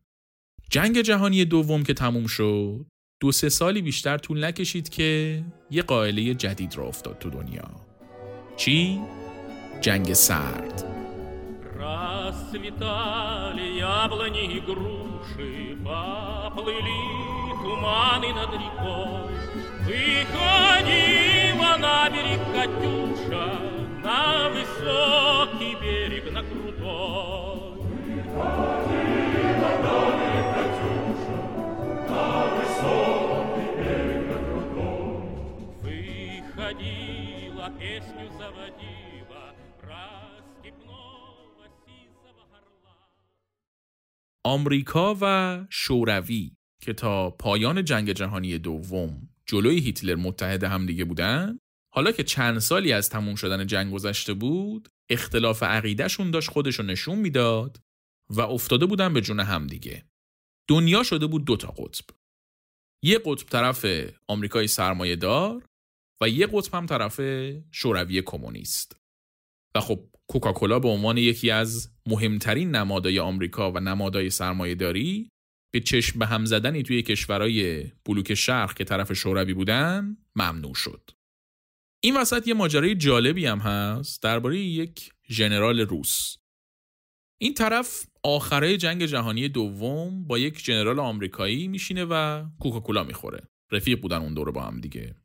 [0.70, 2.86] جنگ جهانی دوم که تموم شد
[3.21, 7.71] دو سه سالی بیشتر طول نکشید که یه قائله جدید را افتاد تو دنیا
[8.57, 9.01] چی؟
[9.81, 10.93] جنگ سرد
[11.83, 17.03] Расцветали яблони и груши, поплыли
[17.63, 19.33] туманы над рекой.
[19.87, 23.47] Выходила на берег Катюша,
[37.97, 39.03] песню заводила,
[44.45, 51.59] آمریکا و شوروی که تا پایان جنگ جهانی دوم جلوی هیتلر متحد همدیگه بودن
[51.95, 57.19] حالا که چند سالی از تموم شدن جنگ گذشته بود اختلاف عقیدهشون داشت خودشو نشون
[57.19, 57.81] میداد
[58.31, 60.05] و افتاده بودن به جون همدیگه.
[60.69, 62.05] دنیا شده بود دو تا قطب.
[63.03, 63.87] یه قطب طرف
[64.29, 65.65] آمریکای سرمایه دار
[66.22, 67.22] و یه قطب هم طرف
[67.72, 68.98] شوروی کمونیست.
[69.76, 75.32] و خب کوکاکولا به عنوان یکی از مهمترین نمادهای آمریکا و نمادهای سرمایه داری
[75.74, 81.10] به چشم به هم زدنی توی کشورهای بلوک شرق که طرف شوروی بودن ممنوع شد.
[82.04, 86.38] این وسط یه ماجرای جالبی هم هست درباره یک ژنرال روس.
[87.42, 93.48] این طرف آخره جنگ جهانی دوم با یک ژنرال آمریکایی میشینه و کوکاکولا می‌خوره.
[93.72, 95.16] رفیق بودن اون دوره با هم دیگه.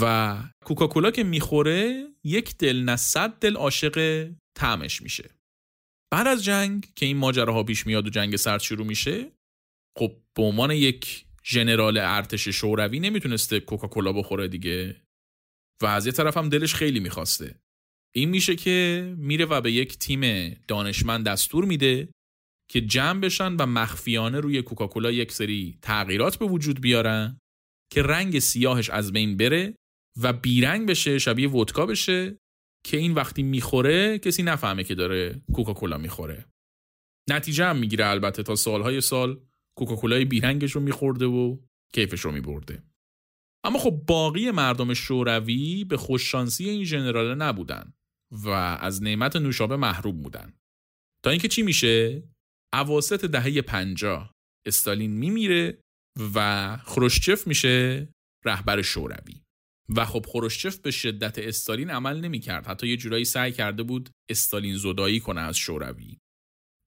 [0.00, 4.28] و کوکاکولا که می‌خوره یک دل نه صد دل عاشق
[4.58, 5.30] طعمش میشه.
[6.12, 9.32] بعد از جنگ که این ماجراها پیش میاد و جنگ سرد شروع میشه
[9.98, 15.02] خب به عنوان یک ژنرال ارتش شوروی نمی‌تونسته کوکاکولا بخوره دیگه
[15.82, 17.60] و از یه طرف هم دلش خیلی می‌خواسته
[18.14, 22.08] این میشه که میره و به یک تیم دانشمند دستور میده
[22.70, 27.39] که جمع بشن و مخفیانه روی کوکاکولا یک سری تغییرات به وجود بیارن
[27.92, 29.74] که رنگ سیاهش از بین بره
[30.22, 32.38] و بیرنگ بشه شبیه ودکا بشه
[32.84, 36.44] که این وقتی می‌خوره کسی نفهمه که داره کوکاکولا می‌خوره.
[37.30, 39.40] نتیجه هم می‌گیره البته تا سالهای سال
[39.78, 41.58] کوکاکولای بیرنگش رو میخورده و
[41.92, 42.82] کیفش رو میبرده.
[43.64, 47.92] اما خب باقی مردم شوروی به خوششانسی این ژنرال نبودن
[48.32, 48.48] و
[48.80, 50.52] از نعمت نوشابه محروم بودن.
[51.24, 52.22] تا اینکه چی میشه؟
[52.72, 54.34] اواسط دهه پنجاه
[54.66, 55.80] استالین میمیره
[56.34, 58.08] و خروشچف میشه
[58.44, 59.42] رهبر شوروی.
[59.96, 62.66] و خب خروشچف به شدت استالین عمل نمی‌کرد.
[62.66, 66.18] حتی یه جورایی سعی کرده بود استالین زدایی کنه از شوروی.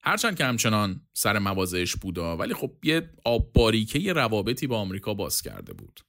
[0.02, 5.42] هرچند که همچنان سر موازهش بودا ولی خب یه آب باریکه روابطی با آمریکا باز
[5.42, 6.00] کرده بود.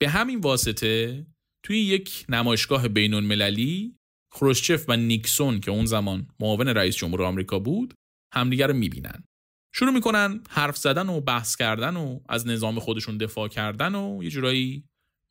[0.00, 1.26] به همین واسطه
[1.64, 3.96] توی یک نمایشگاه بین المللی
[4.34, 7.94] خروشچف و نیکسون که اون زمان معاون رئیس جمهور آمریکا بود
[8.34, 9.24] همدیگر رو می‌بینن.
[9.72, 14.30] شروع می‌کنن حرف زدن و بحث کردن و از نظام خودشون دفاع کردن و یه
[14.30, 14.84] جورایی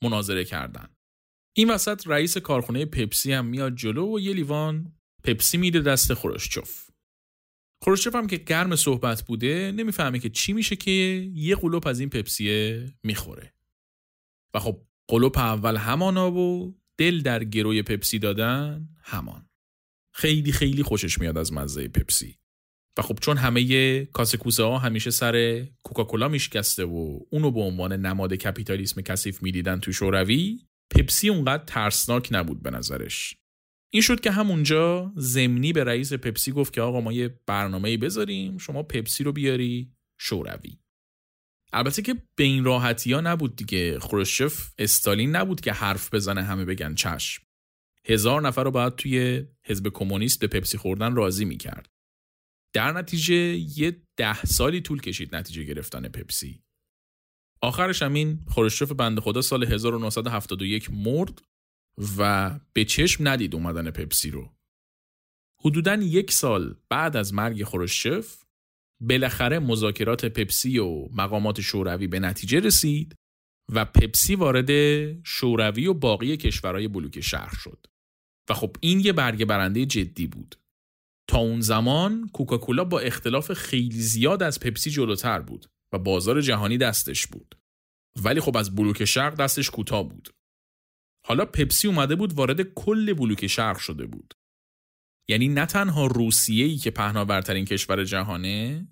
[0.04, 0.88] مناظره کردن.
[1.54, 6.88] این وسط رئیس کارخونه پپسی هم میاد جلو و یه لیوان پپسی میده دست خروشچف
[7.84, 10.92] خروشچف هم که گرم صحبت بوده نمی‌فهمه که چی میشه که
[11.34, 13.54] یه قلوب از این پپسیه می‌خوره.
[14.54, 19.50] و خب قلوب اول همانا و دل در گروی پپسی دادن همان
[20.14, 22.40] خیلی خیلی خوشش میاد از مزه پپسی.
[22.98, 27.94] و خب چون همه کاسه کوسه ها همیشه سر کوکاکولا میشکسته و اونو به عنوان
[27.94, 30.60] نماد کپیتالیسم کثیف می‌دیدن تو شوروی
[30.96, 33.36] پپسی اونقدر ترسناک نبود به نظرش.
[33.94, 38.58] این شد که همونجا زمینی به رئیس پپسی گفت که آقا ما یه برنامه بذاریم
[38.58, 40.78] شما پپسی رو بیاری شوروی.
[41.74, 44.00] البته که به این راحتی ها نبود دیگه.
[44.00, 47.44] خروشچف استالین نبود که حرف بزنه همه بگن چشم.
[48.06, 51.97] هزار نفر رو باید توی حزب کمونیست به پپسی خوردن راضی می‌کرد.
[52.74, 53.36] در نتیجه
[53.80, 56.64] یه ده سالی طول کشید نتیجه گرفتن پپسی
[57.62, 61.42] آخرش همین خروشچف بنده خدا سال 1971 مرد
[62.18, 64.54] و به چشم ندید اومدن پپسی رو.
[65.64, 68.44] حدوداً یک سال بعد از مرگ خروشچف
[69.02, 73.16] بالاخره مذاکرات پپسی و مقامات شوروی به نتیجه رسید
[73.74, 74.70] و پپسی وارد
[75.24, 77.86] شوروی و باقی کشورهای بلوک شهر شد.
[78.50, 80.56] و خب این یه برگه برنده جدی بود.
[81.30, 86.78] تا اون زمان کوکاکولا با اختلاف خیلی زیاد از پپسی جلوتر بود و بازار جهانی
[86.78, 87.56] دستش بود.
[88.24, 90.30] ولی خب از بلوک شرق دستش کوتاه بود.
[91.28, 94.34] حالا پپسی اومده بود وارد کل بلوک شرق شده بود.
[95.30, 98.88] یعنی نه تنها روسیه ای که پهناورترین کشور جهانه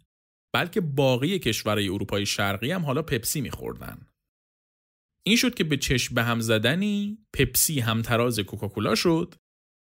[0.54, 4.08] بلکه باقی کشورهای اروپای شرقی هم حالا پپسی میخوردن.
[5.28, 9.36] این شد که به چشم به هم زدنی پپسی همتراز کوکاکولا شد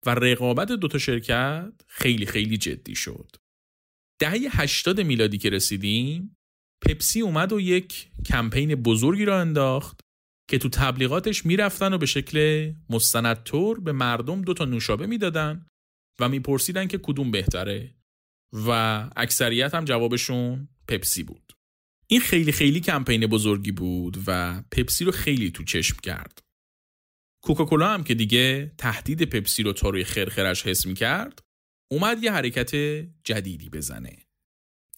[0.06, 3.36] و رقابت دوتا شرکت خیلی خیلی جدی شد.
[4.20, 6.36] دهه 80 میلادی که رسیدیم
[6.86, 10.00] پپسی اومد و یک کمپین بزرگی را انداخت
[10.50, 15.66] که تو تبلیغاتش می‌رفتن و به شکل مستندطور به مردم دو تا نوشابه می‌دادن
[16.20, 17.94] و میپرسیدن که کدوم بهتره
[18.52, 18.70] و
[19.16, 21.52] اکثریت هم جوابشون پپسی بود
[22.06, 26.42] این خیلی خیلی کمپین بزرگی بود و پپسی رو خیلی تو چشم کرد
[27.42, 31.38] کوکاکولا هم که دیگه تهدید پپسی رو تا روی خرخرش حس می‌کرد
[31.90, 32.74] اومد یه حرکت
[33.24, 34.26] جدیدی بزنه.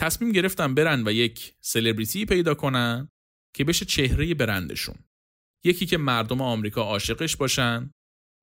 [0.01, 3.09] تصمیم گرفتن برن و یک سلبریتی پیدا کنن
[3.57, 4.97] که بشه چهره برندشون.
[5.64, 7.90] یکی که مردم آمریکا عاشقش باشن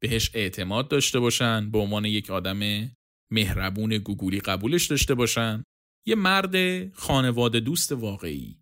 [0.01, 2.91] بهش اعتماد داشته باشن به عنوان یک آدم
[3.31, 5.63] مهربون گوگولی قبولش داشته باشن.
[6.07, 6.53] یه مرد
[6.93, 8.61] خانواده دوست واقعی.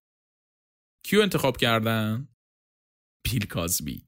[1.06, 2.28] کیو انتخاب کردن؟
[3.26, 4.07] بیل کازبی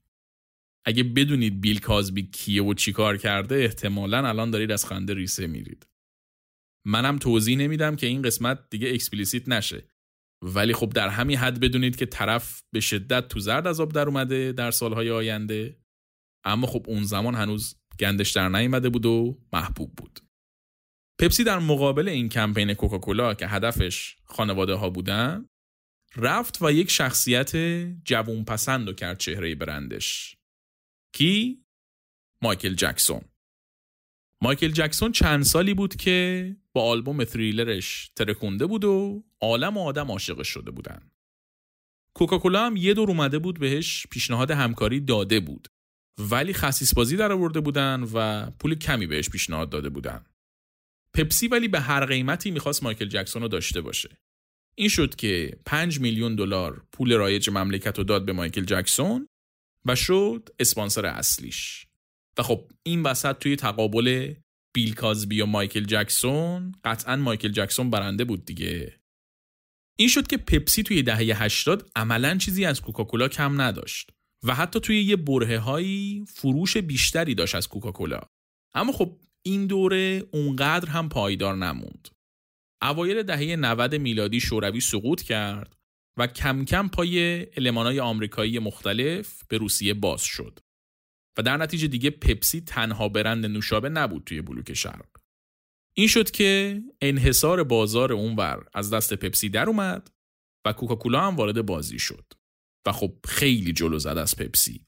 [0.86, 5.46] اگه بدونید بیل کازبی کیه و چی کار کرده احتمالا الان دارید از خنده ریسه
[5.46, 5.86] میرید.
[6.86, 9.88] منم توضیح نمیدم که این قسمت دیگه explicit نشه.
[10.42, 14.06] ولی خب در همین حد بدونید که طرف به شدت تو زرد از آب در
[14.06, 15.76] اومده در سالهای آینده.
[16.44, 20.20] اما خب اون زمان هنوز گندش در نیامده بود و محبوب بود.
[21.20, 25.46] پپسی در مقابل این کمپین کوکاکولا که هدفش خانواده ها بودن
[26.16, 27.56] رفت و یک شخصیت
[28.04, 30.39] جوون پسند و کرد چهره برندش.
[31.12, 31.64] کی؟
[32.42, 33.20] مایکل جکسون
[34.42, 40.10] مایکل جکسون چند سالی بود که با آلبوم تریلرش ترکونده بود و عالم و آدم
[40.10, 41.10] عاشقش شده بودن.
[42.16, 45.68] کوکاکولا هم یه دور اومده بود بهش پیشنهاد همکاری داده بود
[46.30, 50.24] ولی خصیص بازی در آورده بودن و پول کمی بهش پیشنهاد داده بودن.
[51.14, 54.18] پپسی ولی به هر قیمتی می‌خواست مایکل جکسون رو داشته باشه.
[54.74, 59.28] این شد که 5 میلیون دلار پول رایج مملکت رو داد به مایکل جکسون
[59.86, 61.86] و شد اسپانسر اصلیش.
[62.38, 64.34] و خب این وسط توی تقابل
[64.74, 69.00] بیل کازبی و مایکل جکسون قطعا مایکل جکسون برنده بود دیگه.
[69.98, 74.10] این شد که پپسی توی دهه 80 عملا چیزی از کوکاکولا کم نداشت
[74.44, 78.20] و حتی توی یه بره هایی فروش بیشتری داشت از کوکاکولا.
[78.74, 82.08] اما خب این دوره اونقدر هم پایدار نموند.
[82.82, 85.76] اوایل دهه 90 میلادی شوروی سقوط کرد
[86.18, 90.58] و کم کم پای المانای آمریکایی مختلف به روسیه باز شد
[91.38, 95.08] و در نتیجه دیگه پپسی تنها برند نوشابه نبود توی بلوک شرق.
[95.94, 100.10] این شد که انحصار بازار اونور از دست پپسی در اومد
[100.66, 102.32] و کوکاکولا هم وارد بازی شد
[102.86, 104.86] و خب خیلی جلو زد از پپسی.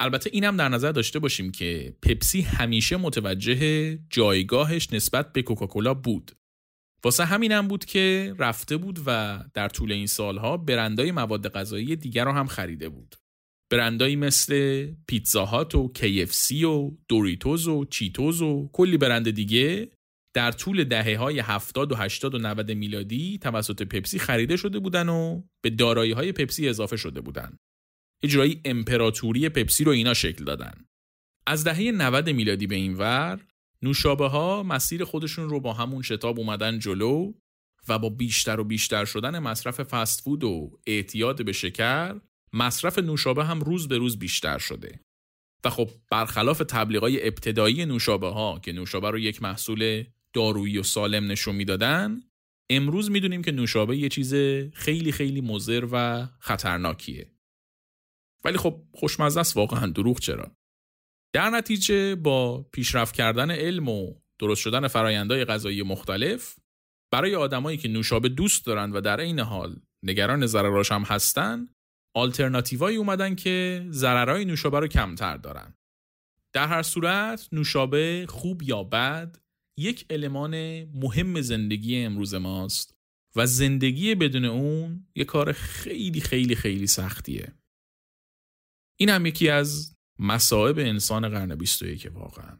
[0.00, 6.32] البته اینم در نظر داشته باشیم که پپسی همیشه متوجه جایگاهش نسبت به کوکاکولا بود.
[7.04, 12.24] واسه همینم بود که رفته بود و در طول این سالها برندهای مواد غذایی دیگر
[12.24, 13.16] رو هم خریده بود.
[13.70, 19.90] برندایی مثل پیتزا هات و KFC و دوریتوز و چیتوز و کلی برند دیگه
[20.34, 25.08] در طول دهه های 70 و 80 و 90 میلادی توسط پپسی خریده شده بودن
[25.08, 27.56] و به دارایی های پپسی اضافه شده بودن.
[28.22, 30.72] اجرایی امپراتوری پپسی رو اینا شکل دادن.
[31.46, 33.40] از دهه 90 میلادی به این ور
[33.82, 37.32] نوشابه ها مسیر خودشون رو با همون شتاب اومدن جلو
[37.88, 42.20] و با بیشتر و بیشتر شدن مصرف فست فود و اعتیاد به شکر
[42.52, 45.00] مصرف نوشابه هم روز به روز بیشتر شده.
[45.64, 50.04] و خب برخلاف تبلیغای ابتدایی نوشابه ها که نوشابه رو یک محصول
[50.34, 52.20] دارویی و سالم نشون می‌دادن
[52.70, 54.34] امروز می‌دونیم که نوشابه یه چیز
[54.74, 57.32] خیلی خیلی مضر و خطرناکیه.
[58.44, 60.56] ولی خب خوشمزه است واقعا دروغ چرا؟
[61.34, 66.56] در نتیجه با پیشرفت کردن علم و درست شدن فرایندهای غذایی مختلف
[67.12, 71.68] برای آدمایی که نوشابه دوست دارند و در عین حال نگران ضرراش هم هستن
[72.16, 75.74] آلترناتیوایی اومدن که ضررهای نوشابه رو کمتر دارن.
[76.54, 79.38] در هر صورت نوشابه خوب یا بد
[79.78, 82.96] یک المان مهم زندگی امروز ماست
[83.36, 87.52] و زندگی بدون اون یه کار خیلی خیلی خیلی سختیه.
[89.00, 92.58] این هم یکی از مصائب انسان قرن 21 واقعا.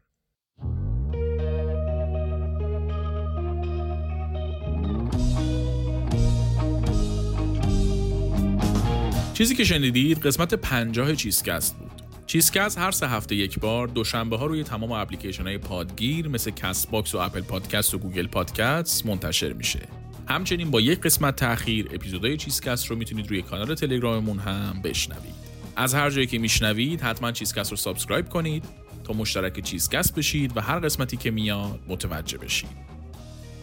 [9.34, 12.03] چیزی که شنیدید قسمت پنجاه چیزکست بود.
[12.26, 16.90] چیزکست هر سه هفته یک بار دوشنبه ها روی تمام اپلیکیشن های پادگیر مثل کست
[16.90, 19.88] باکس و اپل پادکست و گوگل پادکست منتشر میشه.
[20.28, 25.41] همچنین با یک قسمت تاخیر اپیزودهای چیزکست رو می‌تونید روی کانال تلگراممون هم بشنوید.
[25.77, 28.64] از هر جایی که میشنوید حتما چیزکست رو subscribe کنید
[29.05, 32.93] تا مشترک چیزکست بشید و هر قسمتی که میاد متوجه بشید.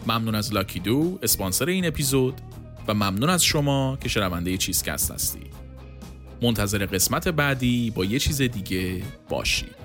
[0.06, 2.40] ممنون از لاکی دو اسپانسر این اپیزود
[2.88, 5.54] و ممنون از شما که شنونده چیزکست هستید.
[6.42, 9.79] منتظر قسمت بعدی با یه چیز دیگه باشید.